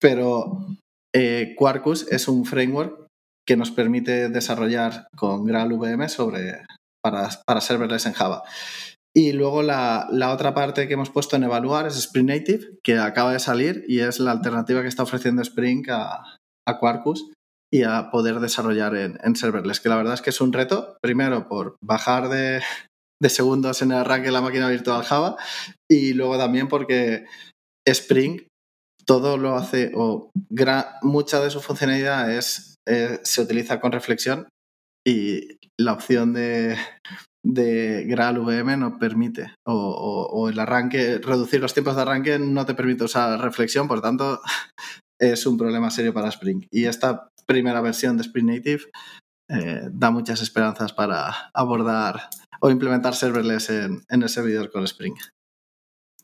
pero 0.00 0.66
eh, 1.14 1.54
Quarkus 1.56 2.06
es 2.10 2.28
un 2.28 2.44
framework 2.44 3.06
que 3.46 3.56
nos 3.56 3.70
permite 3.70 4.28
desarrollar 4.28 5.08
con 5.16 5.46
GraalVM 5.46 6.08
sobre, 6.08 6.64
para, 7.02 7.30
para 7.46 7.60
serverless 7.60 8.06
en 8.06 8.12
Java. 8.12 8.42
Y 9.14 9.32
luego 9.32 9.62
la, 9.62 10.08
otra 10.30 10.52
parte 10.52 10.86
que 10.86 10.94
hemos 10.94 11.08
puesto 11.08 11.36
en 11.36 11.44
evaluar 11.44 11.86
es 11.86 11.96
Spring 11.96 12.26
Native, 12.26 12.78
que 12.82 12.98
acaba 12.98 13.32
de 13.32 13.38
salir 13.38 13.84
y 13.88 14.00
es 14.00 14.20
la 14.20 14.32
alternativa 14.32 14.82
que 14.82 14.88
está 14.88 15.04
ofreciendo 15.04 15.40
Spring 15.40 15.88
a, 15.88 16.22
a 16.68 16.78
Quarkus 16.78 17.30
y 17.72 17.82
a 17.82 18.10
poder 18.10 18.40
desarrollar 18.40 18.94
en, 18.96 19.36
serverless, 19.36 19.80
que 19.80 19.88
la 19.88 19.96
verdad 19.96 20.14
es 20.14 20.22
que 20.22 20.30
es 20.30 20.40
un 20.40 20.52
reto, 20.52 20.96
primero 21.02 21.48
por 21.48 21.76
bajar 21.82 22.28
de, 22.28 22.62
segundos 23.28 23.82
en 23.82 23.90
el 23.90 23.98
arranque 23.98 24.26
de 24.26 24.32
la 24.32 24.40
máquina 24.40 24.68
virtual 24.68 25.02
Java 25.02 25.36
y 25.90 26.12
luego 26.12 26.38
también 26.38 26.68
porque 26.68 27.26
Spring 27.86 28.46
todo 29.04 29.36
lo 29.36 29.56
hace 29.56 29.92
o 29.94 30.30
mucha 31.02 31.40
de 31.40 31.50
su 31.50 31.60
funcionalidad 31.60 32.32
es, 32.32 32.76
eh, 32.88 33.20
se 33.22 33.42
utiliza 33.42 33.80
con 33.80 33.92
reflexión 33.92 34.48
y 35.06 35.58
la 35.78 35.92
opción 35.92 36.32
de, 36.32 36.76
de 37.44 38.04
GraalVM 38.06 38.78
no 38.78 38.98
permite 38.98 39.54
o, 39.64 39.72
o, 39.74 40.48
el 40.48 40.58
arranque, 40.58 41.18
reducir 41.18 41.60
los 41.60 41.74
tiempos 41.74 41.94
de 41.94 42.02
arranque 42.02 42.38
no 42.38 42.66
te 42.66 42.74
permite 42.74 43.04
usar 43.04 43.40
reflexión, 43.40 43.86
por 43.86 44.00
tanto 44.02 44.40
es 45.20 45.46
un 45.46 45.56
problema 45.56 45.90
serio 45.90 46.12
para 46.12 46.28
Spring. 46.28 46.66
Y 46.72 46.86
esta 46.86 47.28
primera 47.46 47.80
versión 47.80 48.16
de 48.16 48.22
Spring 48.22 48.46
Native 48.46 48.82
eh, 49.48 49.82
da 49.92 50.10
muchas 50.10 50.42
esperanzas 50.42 50.92
para 50.92 51.50
abordar 51.54 52.28
o 52.60 52.70
implementar 52.70 53.14
serverless 53.14 53.70
en, 53.70 54.04
el 54.08 54.28
servidor 54.28 54.70
con 54.70 54.84
Spring. 54.84 55.14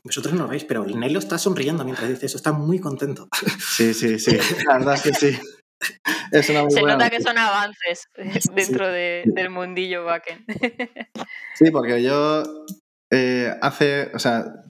Vosotros 0.05 0.35
no 0.35 0.43
lo 0.43 0.49
veis, 0.49 0.65
pero 0.65 0.85
el 0.85 0.99
Nelo 0.99 1.21
está 1.21 1.39
sonriendo 1.39 1.85
mientras 1.85 2.09
dice 2.09 2.27
eso, 2.27 2.37
está 2.37 2.53
muy 2.53 2.81
contento. 2.81 3.29
Sí, 3.77 3.95
sí, 3.95 4.19
sí, 4.19 4.37
la 4.67 4.79
verdad 4.79 4.95
es 4.95 5.03
que 5.03 5.15
sí. 5.15 5.39
Se 6.43 6.83
nota 6.83 7.11
que 7.11 7.21
son 7.21 7.39
avances 7.39 8.09
dentro 8.55 8.87
del 8.89 9.51
mundillo 9.51 10.05
backend. 10.05 10.45
Sí, 11.55 11.71
porque 11.71 12.03
yo 12.03 12.43
eh, 13.13 13.55
hace, 13.61 14.11
o 14.15 14.19
sea, 14.19 14.65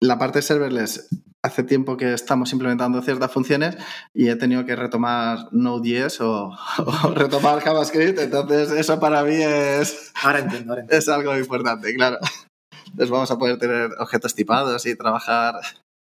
la 0.00 0.18
parte 0.18 0.40
serverless 0.40 1.08
hace 1.42 1.62
tiempo 1.62 1.96
que 1.96 2.12
estamos 2.12 2.52
implementando 2.52 3.00
ciertas 3.02 3.32
funciones 3.32 3.76
y 4.12 4.28
he 4.28 4.36
tenido 4.36 4.64
que 4.66 4.76
retomar 4.76 5.48
Node.js 5.52 6.20
o, 6.20 6.50
o 7.04 7.14
retomar 7.14 7.60
JavaScript, 7.60 8.18
entonces 8.18 8.70
eso 8.72 9.00
para 9.00 9.22
mí 9.24 9.36
es, 9.36 10.12
ahora 10.22 10.40
entiendo, 10.40 10.72
ahora 10.72 10.82
entiendo. 10.82 11.02
es 11.02 11.08
algo 11.08 11.36
importante, 11.36 11.94
claro. 11.94 12.18
Entonces 12.86 13.10
vamos 13.10 13.30
a 13.30 13.38
poder 13.38 13.58
tener 13.58 13.90
objetos 13.98 14.34
tipados 14.34 14.84
y 14.84 14.96
trabajar 14.96 15.54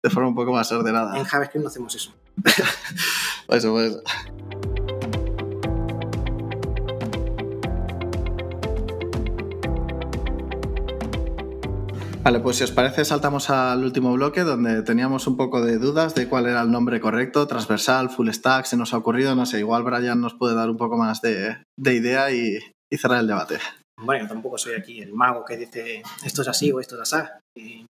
de 0.03 0.11
forma 0.11 0.29
un 0.29 0.35
poco 0.35 0.53
más 0.53 0.71
ordenada. 0.73 1.19
En 1.19 1.25
JavaScript 1.25 1.63
no 1.63 1.69
hacemos 1.69 1.95
eso. 1.95 2.15
Por 3.47 3.57
eso, 3.57 4.03
Vale, 12.29 12.41
pues 12.41 12.59
si 12.59 12.65
os 12.65 12.73
parece 12.73 13.07
saltamos 13.07 13.49
al 13.49 13.83
último 13.83 14.13
bloque 14.13 14.43
donde 14.43 14.83
teníamos 14.83 15.27
un 15.27 15.39
poco 15.39 15.65
de 15.65 15.79
dudas 15.79 16.15
de 16.15 16.29
cuál 16.29 16.45
era 16.45 16.61
el 16.61 16.71
nombre 16.71 17.01
correcto, 17.01 17.47
transversal, 17.47 18.11
full 18.11 18.29
stack, 18.29 18.67
se 18.67 18.77
nos 18.77 18.93
ha 18.93 18.99
ocurrido, 18.99 19.35
no 19.35 19.47
sé, 19.47 19.61
igual 19.61 19.83
Brian 19.83 20.21
nos 20.21 20.35
puede 20.35 20.55
dar 20.55 20.69
un 20.69 20.77
poco 20.77 20.99
más 20.99 21.23
de, 21.23 21.57
de 21.79 21.95
idea 21.95 22.31
y, 22.31 22.59
y 22.93 22.99
cerrar 22.99 23.21
el 23.21 23.29
debate. 23.29 23.57
Bueno, 24.05 24.29
tampoco 24.29 24.59
soy 24.59 24.75
aquí 24.75 25.01
el 25.01 25.15
mago 25.15 25.43
que 25.43 25.57
dice 25.57 26.03
esto 26.23 26.43
es 26.43 26.49
así 26.49 26.71
o 26.71 26.81
esto 26.81 27.03
es 27.03 27.15
así. 27.15 27.87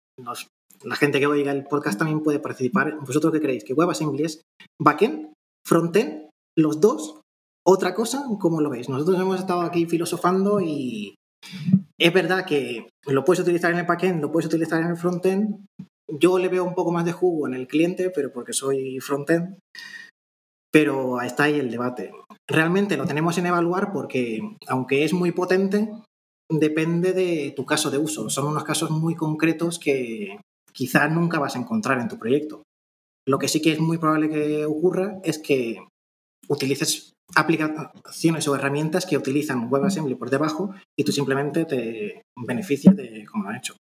La 0.84 0.96
gente 0.96 1.20
que 1.20 1.28
oiga 1.28 1.52
el 1.52 1.66
podcast 1.66 2.00
también 2.00 2.24
puede 2.24 2.40
participar. 2.40 2.98
¿Vosotros 3.02 3.34
qué 3.34 3.40
creéis? 3.40 3.64
¿Que 3.64 3.74
WebAssembly 3.74 4.24
es 4.24 4.42
backend, 4.82 5.32
frontend, 5.64 6.30
los 6.58 6.82
dos? 6.82 7.22
¿Otra 7.64 7.94
cosa? 7.94 8.26
¿Cómo 8.40 8.62
lo 8.62 8.72
veis? 8.72 8.90
Nosotros 8.90 9.20
hemos 9.20 9.40
estado 9.40 9.62
aquí 9.62 9.86
filosofando 9.86 10.60
y 10.60 11.14
es 11.98 12.14
verdad 12.14 12.46
que 12.46 12.90
lo 13.06 13.24
puedes 13.24 13.42
utilizar 13.42 13.72
en 13.72 13.80
el 13.80 13.86
backend, 13.86 14.22
lo 14.22 14.32
puedes 14.32 14.48
utilizar 14.48 14.82
en 14.82 14.90
el 14.90 14.98
frontend. 14.98 15.66
Yo 16.08 16.38
le 16.38 16.50
veo 16.50 16.64
un 16.64 16.76
poco 16.76 16.92
más 16.92 17.06
de 17.06 17.12
jugo 17.12 17.48
en 17.48 17.54
el 17.54 17.68
cliente, 17.68 18.10
pero 18.10 18.32
porque 18.32 18.54
soy 18.54 19.00
frontend. 19.00 19.58
Pero 20.72 21.22
está 21.22 21.44
ahí 21.44 21.60
el 21.60 21.72
debate. 21.72 22.12
Realmente 22.48 22.98
lo 22.98 23.06
tenemos 23.06 23.38
en 23.38 23.46
evaluar 23.46 23.92
porque, 23.94 24.42
aunque 24.68 25.04
es 25.04 25.14
muy 25.14 25.32
potente, 25.32 25.90
depende 26.52 27.14
de 27.14 27.54
tu 27.56 27.66
caso 27.66 27.90
de 27.92 28.00
uso. 28.00 28.30
Son 28.30 28.48
unos 28.48 28.64
casos 28.64 28.90
muy 28.90 29.16
concretos 29.16 29.80
que 29.80 30.40
quizás 30.72 31.12
nunca 31.12 31.40
vas 31.40 31.56
a 31.56 31.60
encontrar 31.60 32.00
en 32.00 32.08
tu 32.08 32.18
proyecto. 32.18 32.64
Lo 33.26 33.40
que 33.40 33.48
sí 33.48 33.62
que 33.62 33.72
es 33.72 33.80
muy 33.80 33.98
probable 33.98 34.30
que 34.30 34.66
ocurra 34.66 35.20
es 35.24 35.40
que 35.40 35.78
utilices 36.50 37.14
aplicaciones 37.36 38.48
o 38.48 38.56
herramientas 38.56 39.06
que 39.06 39.18
utilizan 39.18 39.72
WebAssembly 39.72 40.16
por 40.16 40.30
debajo 40.30 40.74
y 40.98 41.04
tú 41.04 41.12
simplemente 41.12 41.66
te 41.66 42.22
beneficias 42.36 42.96
de 42.96 43.26
cómo 43.26 43.44
lo 43.44 43.50
han 43.50 43.58
hecho. 43.58 43.76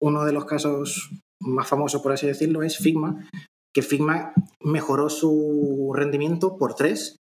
Uno 0.00 0.24
de 0.24 0.32
los 0.32 0.44
casos 0.44 1.10
más 1.40 1.68
famosos, 1.68 2.02
por 2.02 2.12
así 2.12 2.26
decirlo, 2.26 2.62
es 2.62 2.78
Figma, 2.78 3.28
que 3.74 3.82
Figma 3.82 4.32
mejoró 4.60 5.08
su 5.08 5.92
rendimiento 5.94 6.56
por 6.56 6.74
3 6.74 7.16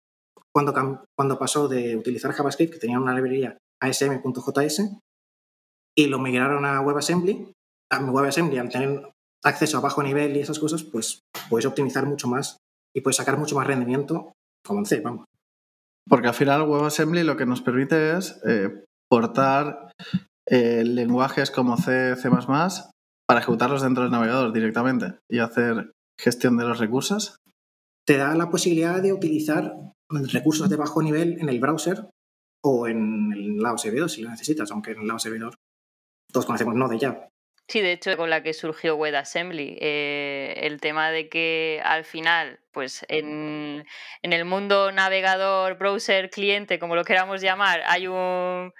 cuando, 0.52 1.04
cuando 1.16 1.38
pasó 1.38 1.68
de 1.68 1.96
utilizar 1.96 2.32
JavaScript, 2.32 2.72
que 2.72 2.80
tenía 2.80 2.98
una 2.98 3.14
librería 3.14 3.56
asm.js, 3.80 4.98
y 5.96 6.06
lo 6.06 6.18
migraron 6.18 6.64
a 6.64 6.80
WebAssembly. 6.80 7.52
A 7.92 8.04
WebAssembly, 8.04 8.58
al 8.58 8.68
tener 8.68 9.10
acceso 9.44 9.78
a 9.78 9.80
bajo 9.80 10.02
nivel 10.02 10.36
y 10.36 10.40
esas 10.40 10.58
cosas, 10.58 10.82
pues 10.84 11.20
puedes 11.48 11.66
optimizar 11.66 12.06
mucho 12.06 12.28
más 12.28 12.58
y 12.94 13.00
puedes 13.00 13.16
sacar 13.16 13.38
mucho 13.38 13.56
más 13.56 13.66
rendimiento 13.66 14.32
como 14.64 14.80
en 14.80 14.86
C, 14.86 15.00
vamos. 15.00 15.24
Porque 16.10 16.26
al 16.26 16.34
final 16.34 16.62
WebAssembly 16.62 17.22
lo 17.22 17.36
que 17.36 17.46
nos 17.46 17.62
permite 17.62 18.16
es 18.16 18.40
eh, 18.44 18.84
portar 19.08 19.92
eh, 20.46 20.82
lenguajes 20.84 21.52
como 21.52 21.76
C, 21.76 22.16
C++ 22.16 22.28
para 22.28 23.40
ejecutarlos 23.40 23.82
dentro 23.82 24.02
del 24.02 24.12
navegador 24.12 24.52
directamente 24.52 25.20
y 25.30 25.38
hacer 25.38 25.92
gestión 26.18 26.56
de 26.56 26.64
los 26.64 26.80
recursos. 26.80 27.36
Te 28.04 28.16
da 28.16 28.34
la 28.34 28.50
posibilidad 28.50 29.00
de 29.00 29.12
utilizar 29.12 29.72
recursos 30.32 30.68
de 30.68 30.74
bajo 30.76 31.00
nivel 31.00 31.38
en 31.38 31.48
el 31.48 31.60
browser 31.60 32.10
o 32.64 32.88
en 32.88 33.32
el 33.32 33.58
lado 33.58 33.78
servidor 33.78 34.10
si 34.10 34.22
lo 34.22 34.30
necesitas, 34.30 34.72
aunque 34.72 34.90
en 34.90 35.02
el 35.02 35.06
lado 35.06 35.20
servidor 35.20 35.54
todos 36.32 36.44
conocemos 36.44 36.74
Node 36.74 36.98
ya. 36.98 37.28
Sí, 37.70 37.80
de 37.82 37.92
hecho, 37.92 38.16
con 38.16 38.30
la 38.30 38.42
que 38.42 38.52
surgió 38.52 38.96
WebAssembly, 38.96 39.78
eh, 39.80 40.54
el 40.62 40.80
tema 40.80 41.12
de 41.12 41.28
que 41.28 41.80
al 41.84 42.04
final, 42.04 42.58
pues 42.72 43.04
en, 43.06 43.86
el 44.22 44.44
mundo 44.44 44.90
navegador, 44.90 45.78
browser, 45.78 46.30
cliente, 46.30 46.80
como 46.80 46.96
lo 46.96 47.04
queramos 47.04 47.40
llamar, 47.40 47.82
hay 47.86 48.08
un, 48.08 48.74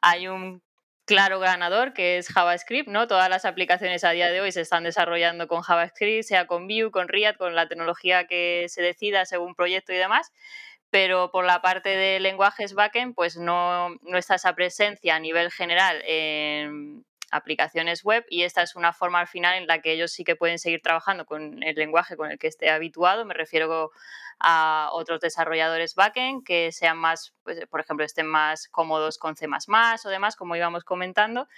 hay 0.00 0.26
un 0.26 0.62
claro 1.04 1.38
ganador 1.38 1.92
que 1.92 2.18
es 2.18 2.28
JavaScript, 2.28 2.88
¿no? 2.88 3.06
Todas 3.06 3.28
las 3.30 3.44
aplicaciones 3.44 4.02
a 4.02 4.10
día 4.10 4.28
de 4.32 4.40
hoy 4.40 4.50
se 4.50 4.62
están 4.62 4.82
desarrollando 4.82 5.46
con 5.46 5.62
JavaScript, 5.62 6.24
sea 6.24 6.48
con 6.48 6.66
Vue, 6.66 6.90
con 6.90 7.06
React, 7.06 7.38
con 7.38 7.54
la 7.54 7.68
tecnología 7.68 8.26
que 8.26 8.66
se 8.68 8.82
decida 8.82 9.26
según 9.26 9.54
proyecto 9.54 9.92
y 9.92 9.96
demás 9.96 10.32
pero 10.90 11.32
por 11.32 11.44
la 11.44 11.60
parte 11.60 11.88
de 11.88 12.20
lenguajes 12.20 12.74
backend, 12.74 13.16
pues 13.16 13.36
no, 13.36 13.96
no 14.02 14.16
está 14.16 14.36
esa 14.36 14.54
presencia 14.54 15.16
a 15.16 15.18
nivel 15.18 15.50
general 15.50 16.00
en 16.06 17.04
aplicaciones 17.30 18.04
web 18.04 18.24
y 18.28 18.42
esta 18.42 18.62
es 18.62 18.76
una 18.76 18.92
forma 18.92 19.20
al 19.20 19.26
final 19.26 19.56
en 19.56 19.66
la 19.66 19.80
que 19.80 19.92
ellos 19.92 20.12
sí 20.12 20.24
que 20.24 20.36
pueden 20.36 20.58
seguir 20.58 20.80
trabajando 20.82 21.24
con 21.26 21.62
el 21.62 21.74
lenguaje 21.74 22.16
con 22.16 22.30
el 22.30 22.38
que 22.38 22.46
esté 22.46 22.70
habituado. 22.70 23.24
Me 23.24 23.34
refiero 23.34 23.90
a 24.40 24.88
otros 24.92 25.20
desarrolladores 25.20 25.94
backend 25.94 26.44
que 26.44 26.72
sean 26.72 26.98
más, 26.98 27.34
pues, 27.42 27.66
por 27.66 27.80
ejemplo, 27.80 28.04
estén 28.04 28.26
más 28.26 28.68
cómodos 28.68 29.18
con 29.18 29.36
C++ 29.36 29.46
o 29.46 30.08
demás, 30.08 30.36
como 30.36 30.56
íbamos 30.56 30.84
comentando. 30.84 31.48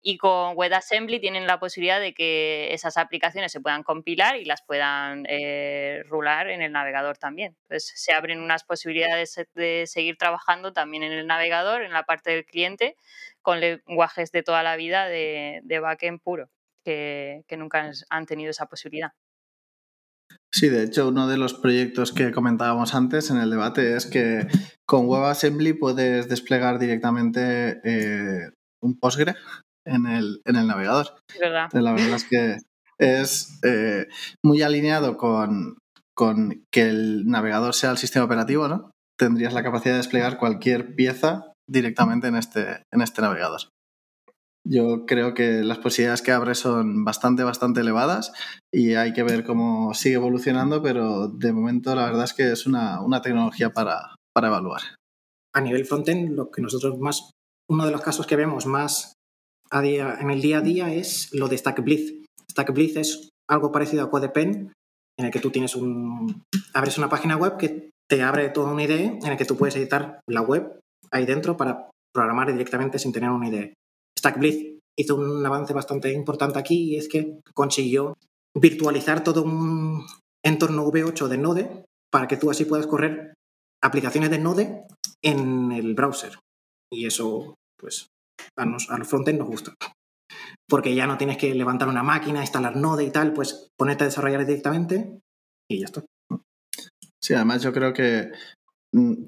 Y 0.00 0.18
con 0.18 0.56
WebAssembly 0.56 1.20
tienen 1.20 1.46
la 1.46 1.60
posibilidad 1.60 2.00
de 2.00 2.12
que 2.12 2.72
esas 2.72 2.96
aplicaciones 2.96 3.52
se 3.52 3.60
puedan 3.60 3.84
compilar 3.84 4.36
y 4.36 4.44
las 4.44 4.62
puedan 4.62 5.24
eh, 5.28 6.02
rular 6.06 6.50
en 6.50 6.62
el 6.62 6.72
navegador 6.72 7.18
también. 7.18 7.56
Entonces 7.62 7.92
se 7.94 8.12
abren 8.12 8.40
unas 8.40 8.64
posibilidades 8.64 9.40
de 9.54 9.84
seguir 9.86 10.16
trabajando 10.16 10.72
también 10.72 11.04
en 11.04 11.12
el 11.12 11.26
navegador, 11.26 11.82
en 11.82 11.92
la 11.92 12.02
parte 12.02 12.30
del 12.30 12.44
cliente, 12.44 12.96
con 13.42 13.60
lenguajes 13.60 14.32
de 14.32 14.42
toda 14.42 14.62
la 14.62 14.76
vida 14.76 15.08
de, 15.08 15.62
backend 15.80 16.20
puro, 16.20 16.50
que, 16.84 17.42
que 17.46 17.56
nunca 17.56 17.90
han 18.10 18.26
tenido 18.26 18.50
esa 18.50 18.66
posibilidad. 18.66 19.12
Sí, 20.54 20.68
de 20.68 20.84
hecho, 20.84 21.08
uno 21.08 21.28
de 21.28 21.38
los 21.38 21.54
proyectos 21.54 22.12
que 22.12 22.30
comentábamos 22.30 22.94
antes 22.94 23.30
en 23.30 23.38
el 23.38 23.50
debate 23.50 23.96
es 23.96 24.06
que 24.06 24.46
con 24.86 25.08
WebAssembly 25.08 25.72
puedes 25.72 26.28
desplegar 26.28 26.78
directamente 26.78 27.80
eh, 27.84 28.50
un 28.82 28.98
Postgre 28.98 29.34
en 29.86 30.06
el, 30.06 30.42
en 30.44 30.56
el 30.56 30.66
navegador. 30.66 31.16
Verdad. 31.40 31.70
La 31.72 31.92
verdad 31.92 32.16
es 32.16 32.24
que 32.24 32.58
es 32.98 33.58
eh, 33.64 34.06
muy 34.44 34.60
alineado 34.60 35.16
con, 35.16 35.78
con, 36.14 36.64
que 36.70 36.82
el 36.82 37.26
navegador 37.26 37.74
sea 37.74 37.90
el 37.90 37.98
sistema 37.98 38.26
operativo, 38.26 38.68
¿no? 38.68 38.90
Tendrías 39.18 39.54
la 39.54 39.62
capacidad 39.62 39.94
de 39.94 39.98
desplegar 39.98 40.38
cualquier 40.38 40.94
pieza 40.94 41.52
directamente 41.66 42.28
en 42.28 42.36
este, 42.36 42.82
en 42.92 43.00
este 43.00 43.22
navegador. 43.22 43.71
Yo 44.64 45.06
creo 45.06 45.34
que 45.34 45.62
las 45.62 45.78
posibilidades 45.78 46.22
que 46.22 46.30
abre 46.30 46.54
son 46.54 47.04
bastante, 47.04 47.42
bastante 47.42 47.80
elevadas 47.80 48.32
y 48.72 48.94
hay 48.94 49.12
que 49.12 49.24
ver 49.24 49.44
cómo 49.44 49.92
sigue 49.92 50.14
evolucionando, 50.14 50.82
pero 50.82 51.28
de 51.28 51.52
momento 51.52 51.94
la 51.94 52.04
verdad 52.04 52.24
es 52.24 52.32
que 52.32 52.52
es 52.52 52.66
una, 52.66 53.02
una 53.02 53.22
tecnología 53.22 53.70
para, 53.70 54.14
para 54.32 54.48
evaluar. 54.48 54.82
A 55.54 55.60
nivel 55.60 55.84
frontend, 55.84 56.34
lo 56.34 56.50
que 56.50 56.62
nosotros 56.62 56.98
más, 56.98 57.32
uno 57.68 57.86
de 57.86 57.92
los 57.92 58.02
casos 58.02 58.26
que 58.26 58.36
vemos 58.36 58.66
más 58.66 59.14
a 59.70 59.80
día, 59.80 60.16
en 60.20 60.30
el 60.30 60.40
día 60.40 60.58
a 60.58 60.62
día 60.62 60.94
es 60.94 61.34
lo 61.34 61.48
de 61.48 61.58
StackBlitz. 61.58 62.24
StackBlitz 62.50 62.96
es 62.96 63.30
algo 63.50 63.72
parecido 63.72 64.04
a 64.04 64.10
CodePen, 64.10 64.72
en 65.18 65.26
el 65.26 65.32
que 65.32 65.40
tú 65.40 65.50
tienes 65.50 65.74
un, 65.74 66.42
abres 66.72 66.98
una 66.98 67.08
página 67.08 67.36
web 67.36 67.56
que 67.56 67.90
te 68.08 68.22
abre 68.22 68.48
toda 68.50 68.72
una 68.72 68.84
IDE 68.84 69.18
en 69.22 69.26
el 69.26 69.36
que 69.36 69.44
tú 69.44 69.56
puedes 69.56 69.76
editar 69.76 70.20
la 70.28 70.42
web 70.42 70.78
ahí 71.10 71.26
dentro 71.26 71.56
para 71.56 71.90
programar 72.14 72.52
directamente 72.52 72.98
sin 72.98 73.12
tener 73.12 73.30
una 73.30 73.48
IDE. 73.48 73.74
StackBlitz 74.22 74.78
hizo 74.96 75.16
un 75.16 75.44
avance 75.44 75.72
bastante 75.72 76.12
importante 76.12 76.58
aquí 76.58 76.94
y 76.94 76.96
es 76.96 77.08
que 77.08 77.40
consiguió 77.54 78.14
virtualizar 78.54 79.24
todo 79.24 79.42
un 79.42 80.06
entorno 80.44 80.86
V8 80.86 81.26
de 81.26 81.38
Node 81.38 81.84
para 82.10 82.28
que 82.28 82.36
tú 82.36 82.50
así 82.50 82.64
puedas 82.64 82.86
correr 82.86 83.34
aplicaciones 83.82 84.30
de 84.30 84.38
Node 84.38 84.86
en 85.22 85.72
el 85.72 85.94
browser. 85.94 86.38
Y 86.92 87.06
eso, 87.06 87.54
pues, 87.78 88.06
a, 88.56 88.64
nos, 88.64 88.90
a 88.90 88.98
los 88.98 89.08
frontend 89.08 89.38
nos 89.38 89.48
gusta. 89.48 89.74
Porque 90.68 90.94
ya 90.94 91.06
no 91.06 91.18
tienes 91.18 91.38
que 91.38 91.54
levantar 91.54 91.88
una 91.88 92.02
máquina, 92.02 92.42
instalar 92.42 92.76
Node 92.76 93.04
y 93.04 93.10
tal, 93.10 93.32
pues 93.32 93.70
ponerte 93.76 94.04
a 94.04 94.06
desarrollar 94.06 94.46
directamente 94.46 95.20
y 95.68 95.80
ya 95.80 95.86
está. 95.86 96.04
Sí, 97.20 97.34
además 97.34 97.62
yo 97.62 97.72
creo 97.72 97.92
que 97.92 98.30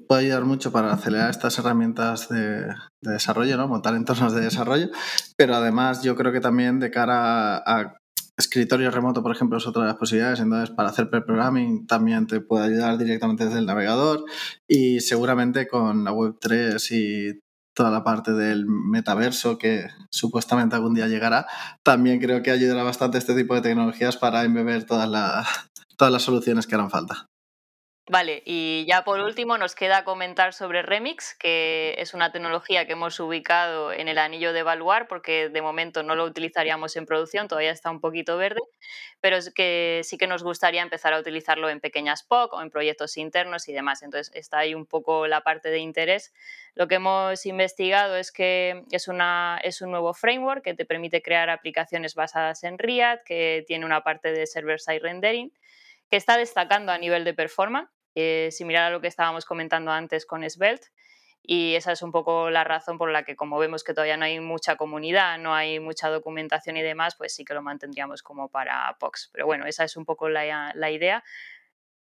puede 0.07 0.25
ayudar 0.25 0.45
mucho 0.45 0.71
para 0.71 0.93
acelerar 0.93 1.29
estas 1.29 1.57
herramientas 1.57 2.29
de, 2.29 2.67
de, 2.67 3.11
desarrollo, 3.11 3.57
¿no? 3.57 3.67
montar 3.67 3.95
entornos 3.95 4.33
de 4.33 4.41
desarrollo, 4.41 4.89
pero 5.37 5.55
además 5.55 6.03
yo 6.03 6.15
creo 6.15 6.31
que 6.31 6.39
también 6.41 6.79
de 6.79 6.91
cara 6.91 7.57
a, 7.57 7.79
a 7.79 7.97
escritorio 8.37 8.91
remoto, 8.91 9.23
por 9.23 9.31
ejemplo, 9.31 9.57
es 9.57 9.65
otra 9.65 9.83
de 9.83 9.87
las 9.89 9.97
posibilidades, 9.97 10.39
entonces 10.39 10.75
para 10.75 10.89
hacer 10.89 11.09
pre-programming 11.09 11.87
también 11.87 12.27
te 12.27 12.41
puede 12.41 12.65
ayudar 12.65 12.97
directamente 12.97 13.45
desde 13.45 13.59
el 13.59 13.65
navegador 13.65 14.25
y 14.67 14.99
seguramente 14.99 15.67
con 15.67 16.03
la 16.03 16.11
Web3 16.11 16.91
y 16.91 17.39
toda 17.73 17.91
la 17.91 18.03
parte 18.03 18.33
del 18.33 18.65
metaverso 18.67 19.57
que 19.57 19.87
supuestamente 20.09 20.75
algún 20.75 20.93
día 20.93 21.07
llegará, 21.07 21.47
también 21.83 22.19
creo 22.19 22.41
que 22.41 22.51
ayudará 22.51 22.83
bastante 22.83 23.17
este 23.17 23.35
tipo 23.35 23.53
de 23.55 23.61
tecnologías 23.61 24.17
para 24.17 24.43
embeber 24.43 24.85
todas, 24.85 25.09
todas 25.97 26.11
las 26.11 26.21
soluciones 26.21 26.67
que 26.67 26.75
harán 26.75 26.89
falta. 26.89 27.27
Vale, 28.07 28.43
y 28.45 28.85
ya 28.87 29.03
por 29.03 29.19
último 29.19 29.57
nos 29.57 29.73
queda 29.73 30.03
comentar 30.03 30.53
sobre 30.53 30.83
Remix, 30.83 31.33
que 31.33 31.95
es 31.97 32.13
una 32.13 32.31
tecnología 32.31 32.85
que 32.85 32.91
hemos 32.91 33.19
ubicado 33.19 33.91
en 33.91 34.07
el 34.07 34.19
anillo 34.19 34.53
de 34.53 34.59
evaluar, 34.59 35.07
porque 35.07 35.49
de 35.49 35.61
momento 35.63 36.03
no 36.03 36.13
lo 36.13 36.23
utilizaríamos 36.25 36.95
en 36.97 37.07
producción, 37.07 37.47
todavía 37.47 37.71
está 37.71 37.89
un 37.89 37.99
poquito 38.01 38.37
verde, 38.37 38.61
pero 39.21 39.37
es 39.37 39.51
que 39.51 40.01
sí 40.03 40.19
que 40.19 40.27
nos 40.27 40.43
gustaría 40.43 40.83
empezar 40.83 41.13
a 41.13 41.19
utilizarlo 41.19 41.67
en 41.67 41.79
pequeñas 41.79 42.21
POC 42.21 42.53
o 42.53 42.61
en 42.61 42.69
proyectos 42.69 43.17
internos 43.17 43.67
y 43.67 43.73
demás. 43.73 44.03
Entonces 44.03 44.31
está 44.35 44.59
ahí 44.59 44.75
un 44.75 44.85
poco 44.85 45.25
la 45.25 45.41
parte 45.41 45.69
de 45.69 45.79
interés. 45.79 46.31
Lo 46.75 46.87
que 46.87 46.95
hemos 46.95 47.43
investigado 47.47 48.17
es 48.17 48.31
que 48.31 48.83
es, 48.91 49.07
una, 49.07 49.59
es 49.63 49.81
un 49.81 49.89
nuevo 49.89 50.13
framework 50.13 50.63
que 50.63 50.75
te 50.75 50.85
permite 50.85 51.23
crear 51.23 51.49
aplicaciones 51.49 52.13
basadas 52.13 52.63
en 52.65 52.77
React, 52.77 53.25
que 53.25 53.63
tiene 53.65 53.83
una 53.83 54.03
parte 54.03 54.31
de 54.31 54.45
server-side 54.45 54.99
rendering 54.99 55.51
que 56.11 56.17
está 56.17 56.37
destacando 56.37 56.91
a 56.91 56.99
nivel 56.99 57.23
de 57.23 57.33
performance 57.33 57.94
eh, 58.15 58.49
similar 58.51 58.83
a 58.85 58.89
lo 58.89 59.01
que 59.01 59.07
estábamos 59.07 59.45
comentando 59.45 59.91
antes 59.91 60.25
con 60.25 60.49
Svelte. 60.49 60.87
Y 61.47 61.75
esa 61.75 61.91
es 61.91 62.01
un 62.01 62.11
poco 62.11 62.49
la 62.49 62.63
razón 62.63 62.97
por 62.97 63.11
la 63.11 63.23
que, 63.23 63.35
como 63.35 63.59
vemos 63.59 63.83
que 63.83 63.93
todavía 63.93 64.17
no 64.17 64.25
hay 64.25 64.39
mucha 64.39 64.77
comunidad, 64.77 65.37
no 65.37 65.53
hay 65.53 65.79
mucha 65.79 66.09
documentación 66.09 66.75
y 66.77 66.81
demás, 66.81 67.15
pues 67.15 67.35
sí 67.35 67.45
que 67.45 67.53
lo 67.53 67.61
mantendríamos 67.61 68.23
como 68.23 68.49
para 68.49 68.97
POX. 68.99 69.29
Pero 69.31 69.45
bueno, 69.45 69.67
esa 69.67 69.83
es 69.83 69.95
un 69.95 70.05
poco 70.05 70.27
la, 70.27 70.71
la 70.73 70.91
idea. 70.91 71.23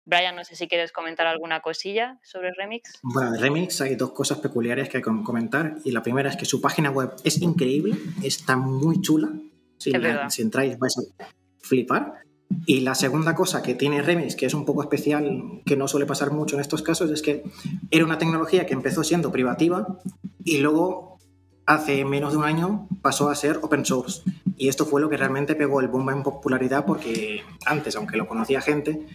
Brian, 0.05 0.35
no 0.35 0.43
sé 0.43 0.57
si 0.57 0.67
quieres 0.67 0.91
comentar 0.91 1.27
alguna 1.27 1.61
cosilla 1.61 2.19
sobre 2.23 2.51
Remix. 2.57 2.99
Bueno, 3.03 3.31
de 3.31 3.39
Remix 3.39 3.81
hay 3.83 3.95
dos 3.95 4.13
cosas 4.13 4.39
peculiares 4.39 4.89
que 4.89 4.97
hay 4.97 5.03
que 5.03 5.11
comentar. 5.23 5.75
Y 5.85 5.93
la 5.93 6.03
primera 6.03 6.31
es 6.31 6.37
que 6.37 6.47
su 6.47 6.61
página 6.61 6.91
web 6.91 7.13
es 7.25 7.41
increíble, 7.43 7.95
está 8.25 8.57
muy 8.57 9.01
chula. 9.03 9.29
Si, 9.77 9.93
si 10.31 10.43
entráis 10.43 10.79
vais 10.79 10.97
a 10.99 11.25
flipar. 11.61 12.28
Y 12.67 12.81
la 12.81 12.95
segunda 12.95 13.35
cosa 13.35 13.63
que 13.63 13.75
tiene 13.75 14.03
Remix, 14.03 14.37
que 14.37 14.47
es 14.47 14.55
un 14.55 14.65
poco 14.65 14.83
especial, 14.83 15.63
que 15.65 15.77
no 15.77 15.89
suele 15.89 16.07
pasar 16.07 16.33
mucho 16.33 16.57
en 16.57 16.61
estos 16.61 16.83
casos, 16.83 17.11
es 17.11 17.23
que 17.23 17.43
era 17.91 18.05
una 18.05 18.19
tecnología 18.19 18.67
que 18.67 18.75
empezó 18.75 19.05
siendo 19.05 19.33
privativa 19.33 19.99
y 20.45 20.59
luego 20.59 21.19
hace 21.67 22.05
menos 22.05 22.33
de 22.33 22.39
un 22.39 22.45
año 22.45 22.89
pasó 23.03 23.29
a 23.29 23.35
ser 23.35 23.59
open 23.63 23.85
source. 23.85 24.23
Y 24.57 24.69
esto 24.69 24.87
fue 24.87 25.01
lo 25.01 25.09
que 25.09 25.17
realmente 25.17 25.55
pegó 25.55 25.81
el 25.81 25.89
boom 25.89 26.11
en 26.11 26.23
popularidad 26.23 26.85
porque 26.85 27.43
antes, 27.67 27.97
aunque 27.97 28.17
lo 28.17 28.27
conocía 28.27 28.61
gente, 28.61 29.07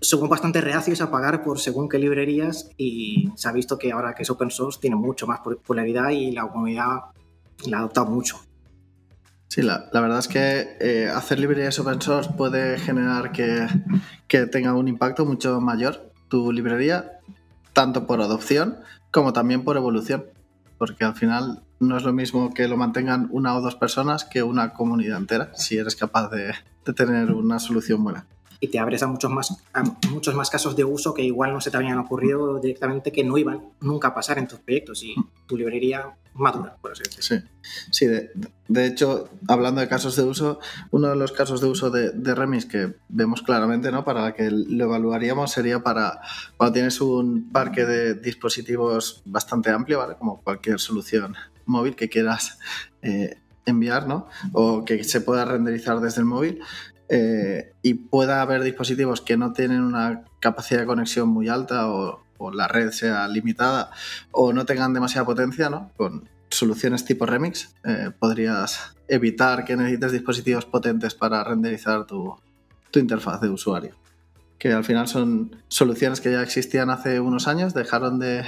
somos 0.00 0.28
bastante 0.28 0.60
reacios 0.60 1.00
a 1.00 1.10
pagar 1.10 1.42
por 1.42 1.58
según 1.58 1.88
qué 1.88 1.98
librerías 1.98 2.70
y 2.76 3.30
se 3.36 3.48
ha 3.48 3.52
visto 3.52 3.78
que 3.78 3.92
ahora 3.92 4.14
que 4.14 4.22
es 4.22 4.30
open 4.30 4.50
source 4.50 4.78
tiene 4.80 4.96
mucho 4.96 5.26
más 5.26 5.40
popularidad 5.40 6.10
y 6.10 6.30
la 6.30 6.46
comunidad 6.48 7.00
la 7.66 7.78
ha 7.78 7.80
adoptado 7.80 8.06
mucho. 8.06 8.40
Sí, 9.54 9.62
la, 9.62 9.88
verdad 9.92 10.18
es 10.18 10.26
que 10.26 10.76
eh, 10.80 11.08
hacer 11.08 11.38
librerías 11.38 11.78
open 11.78 12.02
source 12.02 12.28
puede 12.36 12.76
generar 12.76 13.30
que, 13.30 13.68
que, 14.26 14.46
tenga 14.46 14.74
un 14.74 14.88
impacto 14.88 15.24
mucho 15.24 15.60
mayor 15.60 16.10
tu 16.26 16.50
librería, 16.50 17.20
tanto 17.72 18.04
por 18.04 18.20
adopción 18.20 18.78
como 19.12 19.32
también 19.32 19.62
por 19.62 19.76
evolución, 19.76 20.24
porque 20.76 21.04
al 21.04 21.14
final 21.14 21.62
no 21.78 21.96
es 21.96 22.02
lo 22.02 22.12
mismo 22.12 22.52
que 22.52 22.66
lo 22.66 22.76
mantengan 22.76 23.28
una 23.30 23.54
o 23.56 23.60
dos 23.60 23.76
personas 23.76 24.24
que 24.24 24.42
una 24.42 24.72
comunidad 24.72 25.18
entera, 25.18 25.52
si 25.54 25.78
eres 25.78 25.94
capaz 25.94 26.30
de, 26.30 26.52
de 26.84 26.92
tener 26.92 27.30
una 27.30 27.60
solución 27.60 28.02
buena 28.02 28.26
y 28.64 28.68
te 28.68 28.78
abres 28.78 29.02
a 29.02 29.06
muchos 29.06 29.30
más, 29.30 29.58
muchos 30.10 30.34
más 30.34 30.48
casos 30.48 30.74
de 30.74 30.84
uso 30.84 31.12
que 31.12 31.22
igual 31.22 31.52
no 31.52 31.60
se 31.60 31.70
te 31.70 31.76
habían 31.76 31.98
ocurrido 31.98 32.58
directamente 32.58 33.12
que 33.12 33.22
no 33.22 33.36
iban 33.36 33.60
nunca 33.80 34.08
a 34.08 34.14
pasar 34.14 34.38
en 34.38 34.48
tus 34.48 34.60
proyectos 34.60 35.02
y 35.02 35.14
tu 35.46 35.58
librería 35.58 36.16
madura, 36.32 36.76
por 36.80 36.92
así 36.92 37.02
decirlo. 37.02 37.46
Sí, 37.90 38.06
sí 38.06 38.06
de, 38.68 38.86
hecho, 38.86 39.28
hablando 39.48 39.82
de 39.82 39.88
casos 39.88 40.16
de 40.16 40.22
uso, 40.22 40.60
uno 40.90 41.10
de 41.10 41.16
los 41.16 41.32
casos 41.32 41.60
de 41.60 41.66
uso 41.68 41.90
de, 41.90 42.34
Remix 42.34 42.64
que 42.64 42.94
vemos 43.08 43.42
claramente, 43.42 43.92
¿no? 43.92 44.02
Para 44.02 44.32
que 44.32 44.50
lo 44.50 44.84
evaluaríamos 44.84 45.52
sería 45.52 45.80
para 45.80 46.20
cuando 46.56 46.72
tienes 46.72 47.02
un 47.02 47.52
parque 47.52 47.84
de 47.84 48.14
dispositivos 48.14 49.22
bastante 49.26 49.70
amplio, 49.70 49.98
¿vale? 49.98 50.16
Como 50.16 50.40
cualquier 50.40 50.80
solución 50.80 51.36
móvil 51.66 51.96
que 51.96 52.08
quieras 52.08 52.58
eh, 53.02 53.38
enviar, 53.66 54.08
¿no? 54.08 54.26
O 54.52 54.86
que 54.86 55.04
se 55.04 55.20
pueda 55.20 55.44
renderizar 55.44 56.00
desde 56.00 56.20
el 56.20 56.26
móvil. 56.26 56.60
Eh, 57.08 57.72
y 57.82 57.94
pueda 57.94 58.40
haber 58.40 58.62
dispositivos 58.62 59.20
que 59.20 59.36
no 59.36 59.52
tienen 59.52 59.82
una 59.82 60.24
capacidad 60.40 60.80
de 60.80 60.86
conexión 60.86 61.28
muy 61.28 61.48
alta 61.48 61.90
o, 61.90 62.22
la 62.52 62.68
red 62.68 62.90
sea 62.90 63.26
limitada 63.26 63.90
o 64.30 64.52
no 64.52 64.66
tengan 64.66 64.92
demasiada 64.92 65.24
potencia, 65.24 65.70
¿no? 65.70 65.90
Con 65.96 66.28
soluciones 66.50 67.06
tipo 67.06 67.24
Remix 67.24 67.74
eh, 67.84 68.10
podrías 68.18 68.94
evitar 69.08 69.64
que 69.64 69.76
necesites 69.76 70.12
dispositivos 70.12 70.66
potentes 70.66 71.14
para 71.14 71.42
renderizar 71.42 72.04
tu, 72.04 72.36
interfaz 72.94 73.40
de 73.40 73.48
usuario. 73.48 73.94
Que 74.58 74.72
al 74.72 74.84
final 74.84 75.08
son 75.08 75.56
soluciones 75.68 76.20
que 76.20 76.32
ya 76.32 76.42
existían 76.42 76.90
hace 76.90 77.18
unos 77.18 77.48
años, 77.48 77.72
dejaron 77.72 78.18
de, 78.18 78.44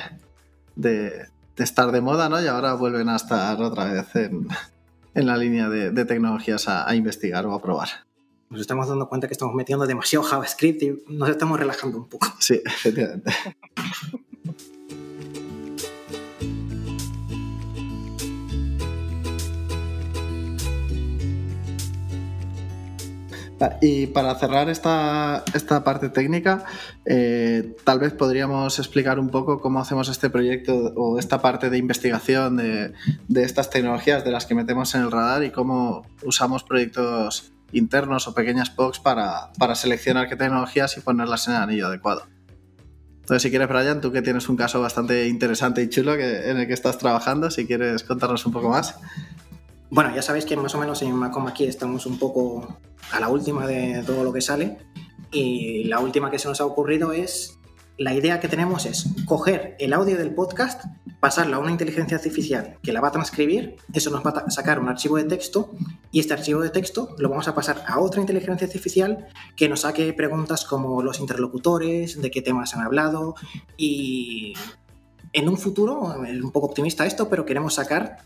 estar 1.56 1.90
de 1.90 2.00
moda, 2.02 2.28
¿no? 2.28 2.42
Y 2.42 2.48
ahora 2.48 2.74
vuelven 2.74 3.08
a 3.08 3.16
estar 3.16 3.60
otra 3.62 3.84
vez 3.86 4.14
en, 4.14 4.46
la 5.14 5.38
línea 5.38 5.70
de, 5.70 6.04
tecnologías 6.04 6.68
a 6.68 6.94
investigar 6.94 7.46
o 7.46 7.54
a 7.54 7.62
probar 7.62 8.05
nos 8.50 8.60
estamos 8.60 8.88
dando 8.88 9.08
cuenta 9.08 9.26
que 9.26 9.34
estamos 9.34 9.54
metiendo 9.54 9.86
demasiado 9.86 10.24
JavaScript 10.24 10.82
y 10.82 11.02
nos 11.08 11.28
estamos 11.28 11.58
relajando 11.58 11.98
un 11.98 12.08
poco. 12.08 12.28
Sí, 12.38 12.60
efectivamente. 12.64 13.32
Y 23.80 24.08
para 24.08 24.34
cerrar 24.34 24.68
esta, 24.68 25.42
esta 25.54 25.82
parte 25.82 26.10
técnica, 26.10 26.64
eh, 27.06 27.74
tal 27.84 27.98
vez 27.98 28.12
podríamos 28.12 28.78
explicar 28.78 29.18
un 29.18 29.30
poco 29.30 29.60
cómo 29.60 29.80
hacemos 29.80 30.08
este 30.08 30.28
proyecto 30.28 30.92
o 30.94 31.18
esta 31.18 31.40
parte 31.40 31.70
de 31.70 31.78
investigación 31.78 32.56
de, 32.56 32.92
de 33.28 33.42
estas 33.42 33.70
tecnologías 33.70 34.24
de 34.24 34.30
las 34.30 34.44
que 34.44 34.54
metemos 34.54 34.94
en 34.94 35.02
el 35.02 35.10
radar 35.10 35.42
y 35.42 35.50
cómo 35.50 36.06
usamos 36.22 36.64
proyectos 36.64 37.52
internos 37.72 38.28
o 38.28 38.34
pequeñas 38.34 38.70
POCs 38.70 39.00
para, 39.00 39.52
para 39.58 39.74
seleccionar 39.74 40.28
qué 40.28 40.36
tecnologías 40.36 40.96
y 40.96 41.00
ponerlas 41.00 41.48
en 41.48 41.54
el 41.54 41.62
anillo 41.62 41.86
adecuado. 41.86 42.26
Entonces, 43.20 43.42
si 43.42 43.50
quieres, 43.50 43.68
Brian, 43.68 44.00
tú 44.00 44.12
que 44.12 44.22
tienes 44.22 44.48
un 44.48 44.56
caso 44.56 44.80
bastante 44.80 45.26
interesante 45.26 45.82
y 45.82 45.88
chulo 45.88 46.14
en 46.14 46.58
el 46.58 46.66
que 46.68 46.72
estás 46.72 46.96
trabajando, 46.96 47.50
si 47.50 47.66
quieres 47.66 48.04
contarnos 48.04 48.46
un 48.46 48.52
poco 48.52 48.68
más. 48.68 48.96
Bueno, 49.90 50.14
ya 50.14 50.22
sabéis 50.22 50.44
que 50.44 50.56
más 50.56 50.74
o 50.76 50.78
menos 50.78 51.02
en 51.02 51.12
Macom 51.12 51.46
aquí 51.48 51.64
estamos 51.64 52.06
un 52.06 52.18
poco 52.18 52.78
a 53.10 53.18
la 53.18 53.28
última 53.28 53.66
de 53.66 54.04
todo 54.06 54.22
lo 54.22 54.32
que 54.32 54.40
sale. 54.40 54.78
Y 55.32 55.84
la 55.84 55.98
última 55.98 56.30
que 56.30 56.38
se 56.38 56.46
nos 56.46 56.60
ha 56.60 56.66
ocurrido 56.66 57.12
es 57.12 57.58
la 57.98 58.14
idea 58.14 58.40
que 58.40 58.48
tenemos 58.48 58.86
es 58.86 59.06
coger 59.24 59.74
el 59.78 59.92
audio 59.92 60.16
del 60.16 60.34
podcast, 60.34 60.84
pasarlo 61.26 61.56
a 61.56 61.58
una 61.58 61.72
inteligencia 61.72 62.16
artificial 62.16 62.78
que 62.84 62.92
la 62.92 63.00
va 63.00 63.08
a 63.08 63.10
transcribir, 63.10 63.74
eso 63.92 64.10
nos 64.10 64.24
va 64.24 64.30
a 64.46 64.48
sacar 64.48 64.78
un 64.78 64.88
archivo 64.88 65.16
de 65.16 65.24
texto 65.24 65.72
y 66.12 66.20
este 66.20 66.34
archivo 66.34 66.60
de 66.60 66.70
texto 66.70 67.16
lo 67.18 67.28
vamos 67.28 67.48
a 67.48 67.54
pasar 67.56 67.82
a 67.84 67.98
otra 67.98 68.20
inteligencia 68.20 68.64
artificial 68.64 69.26
que 69.56 69.68
nos 69.68 69.80
saque 69.80 70.12
preguntas 70.12 70.64
como 70.64 71.02
los 71.02 71.18
interlocutores, 71.18 72.22
de 72.22 72.30
qué 72.30 72.42
temas 72.42 72.76
han 72.76 72.82
hablado 72.82 73.34
y 73.76 74.54
en 75.32 75.48
un 75.48 75.58
futuro, 75.58 76.24
es 76.24 76.40
un 76.40 76.52
poco 76.52 76.68
optimista 76.68 77.04
esto, 77.04 77.28
pero 77.28 77.44
queremos 77.44 77.74
sacar 77.74 78.18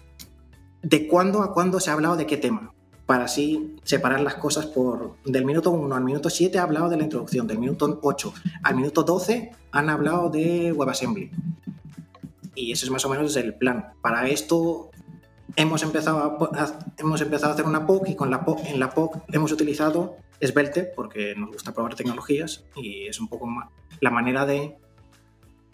de 0.83 1.09
cuándo 1.09 1.43
a 1.43 1.55
cuándo 1.55 1.81
se 1.81 1.89
ha 1.89 1.95
hablado 1.95 2.19
de 2.19 2.27
qué 2.27 2.37
tema 2.37 2.75
para 3.07 3.25
así 3.25 3.77
separar 3.83 4.21
las 4.21 4.35
cosas 4.35 4.67
por 4.67 5.17
del 5.25 5.47
minuto 5.47 5.71
1 5.71 5.97
al 5.97 6.05
minuto 6.05 6.29
7 6.29 6.59
ha 6.59 6.65
hablado 6.65 6.91
de 6.91 6.99
la 6.99 7.05
introducción, 7.05 7.47
del 7.47 7.61
minuto 7.61 7.99
8 8.03 8.35
al 8.63 8.77
minuto 8.77 9.05
12 9.05 9.53
han 9.73 9.89
hablado 9.89 10.29
de 10.29 10.71
WebAssembly. 10.73 11.31
Y 12.61 12.73
eso 12.73 12.85
es 12.85 12.91
más 12.91 13.05
o 13.05 13.09
menos 13.09 13.37
el 13.37 13.55
plan. 13.55 13.93
Para 14.03 14.29
esto 14.29 14.91
hemos 15.57 15.83
empezado 15.83 16.19
a, 16.19 16.79
hemos 16.99 17.21
empezado 17.21 17.51
a 17.51 17.55
hacer 17.55 17.67
una 17.67 17.87
POC 17.87 18.11
y 18.11 18.15
con 18.17 18.31
la 18.31 18.45
POC, 18.45 18.67
en 18.67 18.81
la 18.81 18.91
POC 18.91 19.23
hemos 19.33 19.53
utilizado 19.53 20.17
Svelte 20.41 20.85
porque 20.85 21.35
nos 21.35 21.51
gusta 21.51 21.73
probar 21.73 21.95
tecnologías 21.95 22.65
y 22.77 23.07
es 23.07 23.21
un 23.21 23.29
poco 23.29 23.49
la 24.01 24.11
manera 24.11 24.47
de 24.47 24.77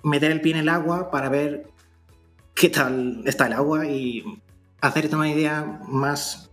meter 0.02 0.30
el 0.30 0.40
pie 0.40 0.52
en 0.52 0.60
el 0.60 0.68
agua 0.68 1.10
para 1.10 1.28
ver 1.28 1.68
qué 2.54 2.68
tal 2.68 3.22
está 3.26 3.46
el 3.46 3.52
agua 3.52 3.86
y 3.86 4.24
hacerte 4.80 5.14
una 5.14 5.30
idea 5.30 5.80
más 5.86 6.50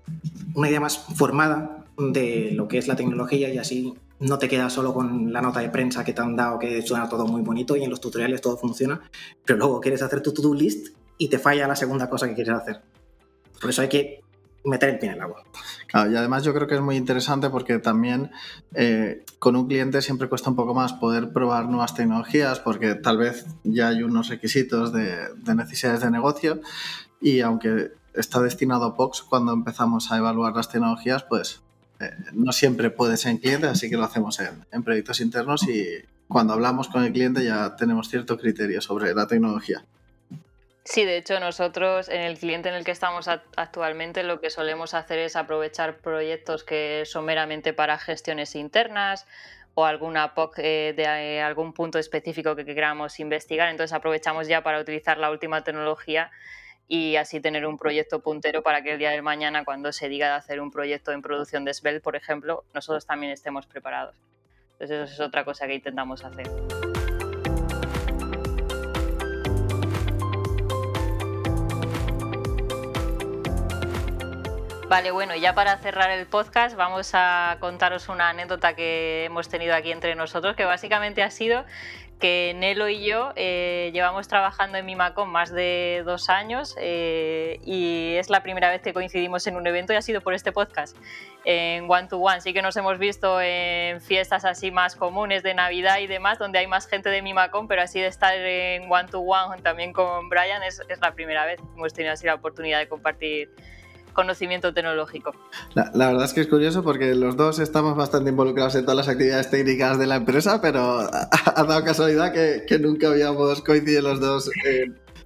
una 0.55 0.69
idea 0.69 0.79
más 0.79 0.97
formada 1.15 1.85
de 1.97 2.51
lo 2.51 2.67
que 2.67 2.77
es 2.77 2.87
la 2.87 2.95
tecnología 2.95 3.49
y 3.53 3.57
así 3.57 3.93
no 4.23 4.37
te 4.37 4.47
quedas 4.47 4.73
solo 4.73 4.93
con 4.93 5.31
la 5.33 5.41
nota 5.41 5.59
de 5.59 5.69
prensa 5.69 6.03
que 6.03 6.13
te 6.13 6.21
han 6.21 6.35
dado 6.35 6.57
que 6.59 6.81
suena 6.81 7.09
todo 7.09 7.27
muy 7.27 7.41
bonito 7.41 7.75
y 7.75 7.83
en 7.83 7.89
los 7.89 8.01
tutoriales 8.01 8.41
todo 8.41 8.57
funciona, 8.57 9.01
pero 9.45 9.59
luego 9.59 9.81
quieres 9.81 10.01
hacer 10.01 10.21
tu 10.21 10.33
to-do 10.33 10.53
list 10.53 10.95
y 11.17 11.29
te 11.29 11.39
falla 11.39 11.67
la 11.67 11.75
segunda 11.75 12.09
cosa 12.09 12.27
que 12.27 12.35
quieres 12.35 12.53
hacer. 12.53 12.81
Por 13.59 13.69
eso 13.69 13.81
hay 13.81 13.89
que 13.89 14.23
meter 14.65 14.89
el 14.89 14.99
pie 14.99 15.09
en 15.09 15.15
el 15.15 15.21
agua. 15.21 15.43
Claro, 15.87 16.11
y 16.11 16.15
además 16.15 16.43
yo 16.43 16.53
creo 16.53 16.67
que 16.67 16.75
es 16.75 16.81
muy 16.81 16.95
interesante 16.95 17.49
porque 17.49 17.79
también 17.79 18.31
eh, 18.73 19.23
con 19.39 19.55
un 19.55 19.67
cliente 19.67 20.01
siempre 20.01 20.29
cuesta 20.29 20.49
un 20.49 20.55
poco 20.55 20.73
más 20.73 20.93
poder 20.93 21.31
probar 21.31 21.65
nuevas 21.67 21.93
tecnologías 21.93 22.59
porque 22.59 22.95
tal 22.95 23.17
vez 23.17 23.45
ya 23.63 23.89
hay 23.89 24.03
unos 24.03 24.29
requisitos 24.29 24.93
de, 24.93 25.29
necesidades 25.53 26.01
de 26.01 26.11
negocio 26.11 26.61
y 27.19 27.41
aunque 27.41 27.91
está 28.13 28.41
destinado 28.41 28.85
a 28.85 28.95
POX 28.95 29.21
cuando 29.21 29.53
empezamos 29.53 30.11
a 30.11 30.17
evaluar 30.17 30.55
las 30.55 30.69
tecnologías, 30.69 31.23
pues 31.23 31.62
no 32.33 32.51
siempre 32.51 32.89
puede 32.89 33.17
ser 33.17 33.31
en 33.31 33.37
cliente, 33.37 33.67
así 33.67 33.89
que 33.89 33.97
lo 33.97 34.03
hacemos 34.03 34.39
en, 34.39 34.65
en 34.71 34.83
proyectos 34.83 35.21
internos 35.21 35.67
y 35.67 36.03
cuando 36.27 36.53
hablamos 36.53 36.87
con 36.87 37.03
el 37.03 37.11
cliente 37.11 37.43
ya 37.43 37.75
tenemos 37.75 38.09
cierto 38.09 38.37
criterio 38.37 38.81
sobre 38.81 39.13
la 39.13 39.27
tecnología. 39.27 39.83
Sí, 40.85 41.05
de 41.05 41.15
hecho 41.15 41.39
nosotros 41.39 42.09
en 42.09 42.21
el 42.21 42.37
cliente 42.37 42.67
en 42.67 42.75
el 42.75 42.83
que 42.83 42.91
estamos 42.91 43.29
actualmente 43.29 44.23
lo 44.23 44.41
que 44.41 44.49
solemos 44.49 44.93
hacer 44.93 45.19
es 45.19 45.37
aprovechar 45.37 45.99
proyectos 45.99 46.65
que 46.65 47.03
son 47.05 47.23
meramente 47.23 47.71
para 47.71 47.97
gestiones 47.97 48.55
internas 48.55 49.25
o 49.75 49.85
alguna 49.85 50.33
POC 50.33 50.59
eh, 50.59 50.93
de 50.95 51.03
eh, 51.03 51.41
algún 51.41 51.73
punto 51.73 51.99
específico 51.99 52.55
que 52.55 52.65
queramos 52.65 53.19
investigar. 53.21 53.69
Entonces 53.69 53.93
aprovechamos 53.93 54.47
ya 54.47 54.61
para 54.61 54.81
utilizar 54.81 55.17
la 55.17 55.31
última 55.31 55.63
tecnología 55.63 56.31
y 56.87 57.15
así 57.15 57.39
tener 57.39 57.65
un 57.65 57.77
proyecto 57.77 58.21
puntero 58.21 58.63
para 58.63 58.81
que 58.83 58.93
el 58.93 58.99
día 58.99 59.11
de 59.11 59.21
mañana, 59.21 59.65
cuando 59.65 59.91
se 59.91 60.09
diga 60.09 60.27
de 60.27 60.33
hacer 60.33 60.61
un 60.61 60.71
proyecto 60.71 61.11
en 61.11 61.21
producción 61.21 61.65
de 61.65 61.73
Svelte, 61.73 62.01
por 62.01 62.15
ejemplo, 62.15 62.63
nosotros 62.73 63.05
también 63.05 63.31
estemos 63.31 63.65
preparados. 63.65 64.15
Entonces 64.73 65.11
eso 65.11 65.13
es 65.13 65.27
otra 65.27 65.45
cosa 65.45 65.67
que 65.67 65.75
intentamos 65.75 66.23
hacer. 66.23 66.49
Vale, 74.93 75.09
bueno, 75.09 75.35
ya 75.35 75.55
para 75.55 75.75
cerrar 75.79 76.11
el 76.11 76.27
podcast 76.27 76.75
vamos 76.75 77.11
a 77.15 77.57
contaros 77.59 78.09
una 78.09 78.29
anécdota 78.29 78.75
que 78.75 79.25
hemos 79.25 79.49
tenido 79.49 79.73
aquí 79.73 79.91
entre 79.91 80.13
nosotros, 80.13 80.55
que 80.55 80.65
básicamente 80.65 81.23
ha 81.23 81.31
sido 81.31 81.65
que 82.19 82.53
Nelo 82.55 82.87
y 82.89 83.05
yo 83.05 83.33
eh, 83.35 83.91
llevamos 83.93 84.27
trabajando 84.27 84.77
en 84.77 84.85
Mimacom 84.85 85.29
más 85.29 85.51
de 85.51 86.03
dos 86.05 86.29
años 86.29 86.75
eh, 86.79 87.59
y 87.65 88.15
es 88.15 88.29
la 88.29 88.43
primera 88.43 88.69
vez 88.69 88.81
que 88.81 88.93
coincidimos 88.93 89.45
en 89.47 89.55
un 89.55 89.67
evento 89.67 89.93
y 89.93 89.97
ha 89.97 90.01
sido 90.01 90.21
por 90.21 90.33
este 90.33 90.51
podcast, 90.51 90.97
en 91.45 91.89
One 91.89 92.07
to 92.07 92.17
One. 92.17 92.41
Sí 92.41 92.53
que 92.53 92.61
nos 92.61 92.77
hemos 92.77 92.97
visto 92.97 93.41
en 93.41 94.01
fiestas 94.01 94.45
así 94.45 94.71
más 94.71 94.95
comunes 94.95 95.43
de 95.43 95.53
Navidad 95.53 95.99
y 95.99 96.07
demás, 96.07 96.39
donde 96.39 96.59
hay 96.59 96.67
más 96.67 96.87
gente 96.87 97.09
de 97.09 97.21
Mimacom, 97.21 97.67
pero 97.67 97.81
así 97.81 97.99
de 97.99 98.07
estar 98.07 98.35
en 98.35 98.91
One 98.91 99.09
to 99.09 99.19
One 99.19 99.61
también 99.61 99.93
con 99.93 100.29
Brian 100.29 100.63
es, 100.63 100.81
es 100.89 100.99
la 101.01 101.13
primera 101.13 101.45
vez. 101.45 101.59
Hemos 101.75 101.93
tenido 101.93 102.13
así 102.13 102.25
la 102.25 102.35
oportunidad 102.35 102.79
de 102.79 102.87
compartir 102.87 103.49
conocimiento 104.13 104.73
tecnológico. 104.73 105.33
La, 105.73 105.91
verdad 105.93 106.25
es 106.25 106.33
que 106.33 106.41
es 106.41 106.47
curioso 106.47 106.83
porque 106.83 107.15
los 107.15 107.35
dos 107.35 107.59
estamos 107.59 107.95
bastante 107.95 108.29
involucrados 108.29 108.75
en 108.75 108.85
todas 108.85 108.97
las 108.97 109.07
actividades 109.07 109.49
técnicas 109.49 109.99
de 109.99 110.07
la 110.07 110.15
empresa, 110.15 110.61
pero 110.61 110.99
ha, 110.99 111.63
dado 111.63 111.83
casualidad 111.83 112.31
que, 112.31 112.79
nunca 112.79 113.09
habíamos 113.09 113.61
coincidido 113.61 114.01
los 114.01 114.19
dos 114.19 114.49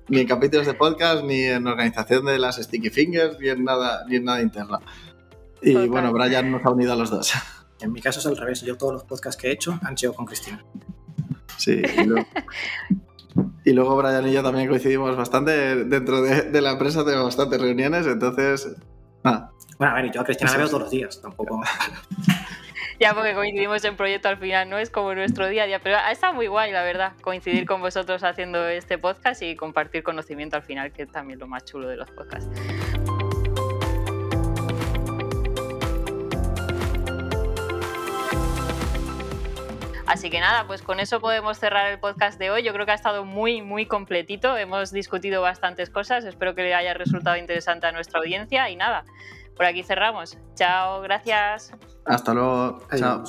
ni 0.10 0.21
en 0.21 0.28
capítulos 0.28 0.65
de 0.65 0.73
podcast, 0.73 1.23
ni 1.23 1.43
en 1.43 1.67
organización 1.67 2.26
de 2.26 2.39
las 2.39 2.56
Sticky 2.56 2.89
Fingers, 2.89 3.39
ni 3.39 3.50
en 3.50 3.63
nada, 3.63 4.06
ni 4.08 4.17
en 4.17 4.23
nada 4.23 4.41
interna. 4.41 4.80
Y 5.62 5.88
bueno, 5.88 6.13
Brian 6.13 6.52
nos 6.52 6.65
ha 6.65 6.69
unido 6.69 6.93
a 6.93 6.95
los 6.95 7.10
dos. 7.10 7.34
En 7.82 7.91
mi 7.91 8.02
caso 8.02 8.19
es 8.19 8.26
al 8.26 8.38
revés. 8.38 8.62
Yo 8.62 8.78
todos 8.78 8.93
los 8.93 9.04
podcasts 9.04 9.39
que 9.39 9.50
he 9.50 9.52
hecho 9.52 9.80
han 9.84 9.97
sido 9.97 10.13
con 10.13 10.26
Cristina. 10.26 10.63
Sí, 11.58 11.82
y 11.82 12.04
luego 12.06 12.28
Brian 13.97 14.28
y 14.28 14.32
yo 14.32 14.43
también 14.43 14.67
coincidimos 14.67 15.15
bastante 15.15 15.86
dentro 15.86 16.21
de, 16.21 16.62
la 16.62 16.71
empresa, 16.71 17.04
tenemos 17.04 17.26
bastantes 17.26 17.62
reuniones, 17.62 18.08
entonces, 18.08 18.76
nada. 19.23 19.52
Bueno, 19.78 19.93
a 19.93 20.02
ver, 20.02 20.12
yo 20.12 20.21
a 20.21 20.23
Cristina 20.23 20.52
la 20.52 20.58
veo 20.58 20.67
todos 20.67 20.82
los 20.84 20.89
días, 20.89 21.21
tampoco. 21.21 21.62
ya 23.00 23.13
porque 23.13 23.34
coincidimos 23.36 23.84
en 23.84 23.95
proyecto 23.95 24.30
al 24.30 24.38
final, 24.38 24.69
no 24.69 24.78
es 24.78 24.89
como 24.89 25.13
nuestro 25.13 25.47
día 25.47 25.63
a 25.63 25.65
día, 25.67 25.80
pero 25.80 25.97
está 26.12 26.32
muy 26.32 26.47
guay, 26.47 26.71
la 26.71 26.84
verdad, 26.84 27.13
coincidir 27.21 27.65
con 27.65 27.82
vosotros 27.82 28.23
haciendo 28.23 28.67
este 28.67 28.97
podcast 28.97 29.41
y 29.43 29.56
compartir 29.56 30.04
conocimiento 30.04 30.56
al 30.56 30.63
final, 30.63 30.91
que 30.91 31.04
es 31.04 31.12
también 31.12 31.39
lo 31.39 31.47
más 31.47 31.65
chulo 31.65 31.88
de 31.88 31.97
los 31.97 32.10
podcasts. 32.12 32.50
Así 40.08 40.30
que 40.30 40.39
nada, 40.39 40.65
pues 40.67 40.82
con 40.82 41.00
eso 41.00 41.20
podemos 41.20 41.58
cerrar 41.58 41.91
el 41.91 42.00
podcast 42.00 42.39
de 42.39 42.50
hoy. 42.50 42.63
Yo 42.63 42.72
creo 42.74 42.86
que 42.86 42.93
ha 42.93 42.96
estado 42.96 43.26
muy, 43.26 43.62
muy 43.62 43.86
completito. 43.86 44.56
Hemos 44.56 44.91
discutido 44.91 45.41
bastantes 45.41 45.89
cosas. 45.89 46.24
Espero 46.24 46.56
que 46.56 46.63
le 46.63 46.74
haya 46.74 46.93
resultado 46.93 47.36
interesante 47.36 47.88
a 47.88 47.91
nuestra 47.91 48.20
audiencia. 48.20 48.70
Y 48.70 48.78
nada, 48.78 49.04
por 49.56 49.65
aquí 49.65 49.84
cerramos. 49.84 50.38
Chao, 50.56 51.02
gracias. 51.02 51.74
Hasta 52.06 52.34
luego. 52.34 52.80
Chao. 52.98 53.24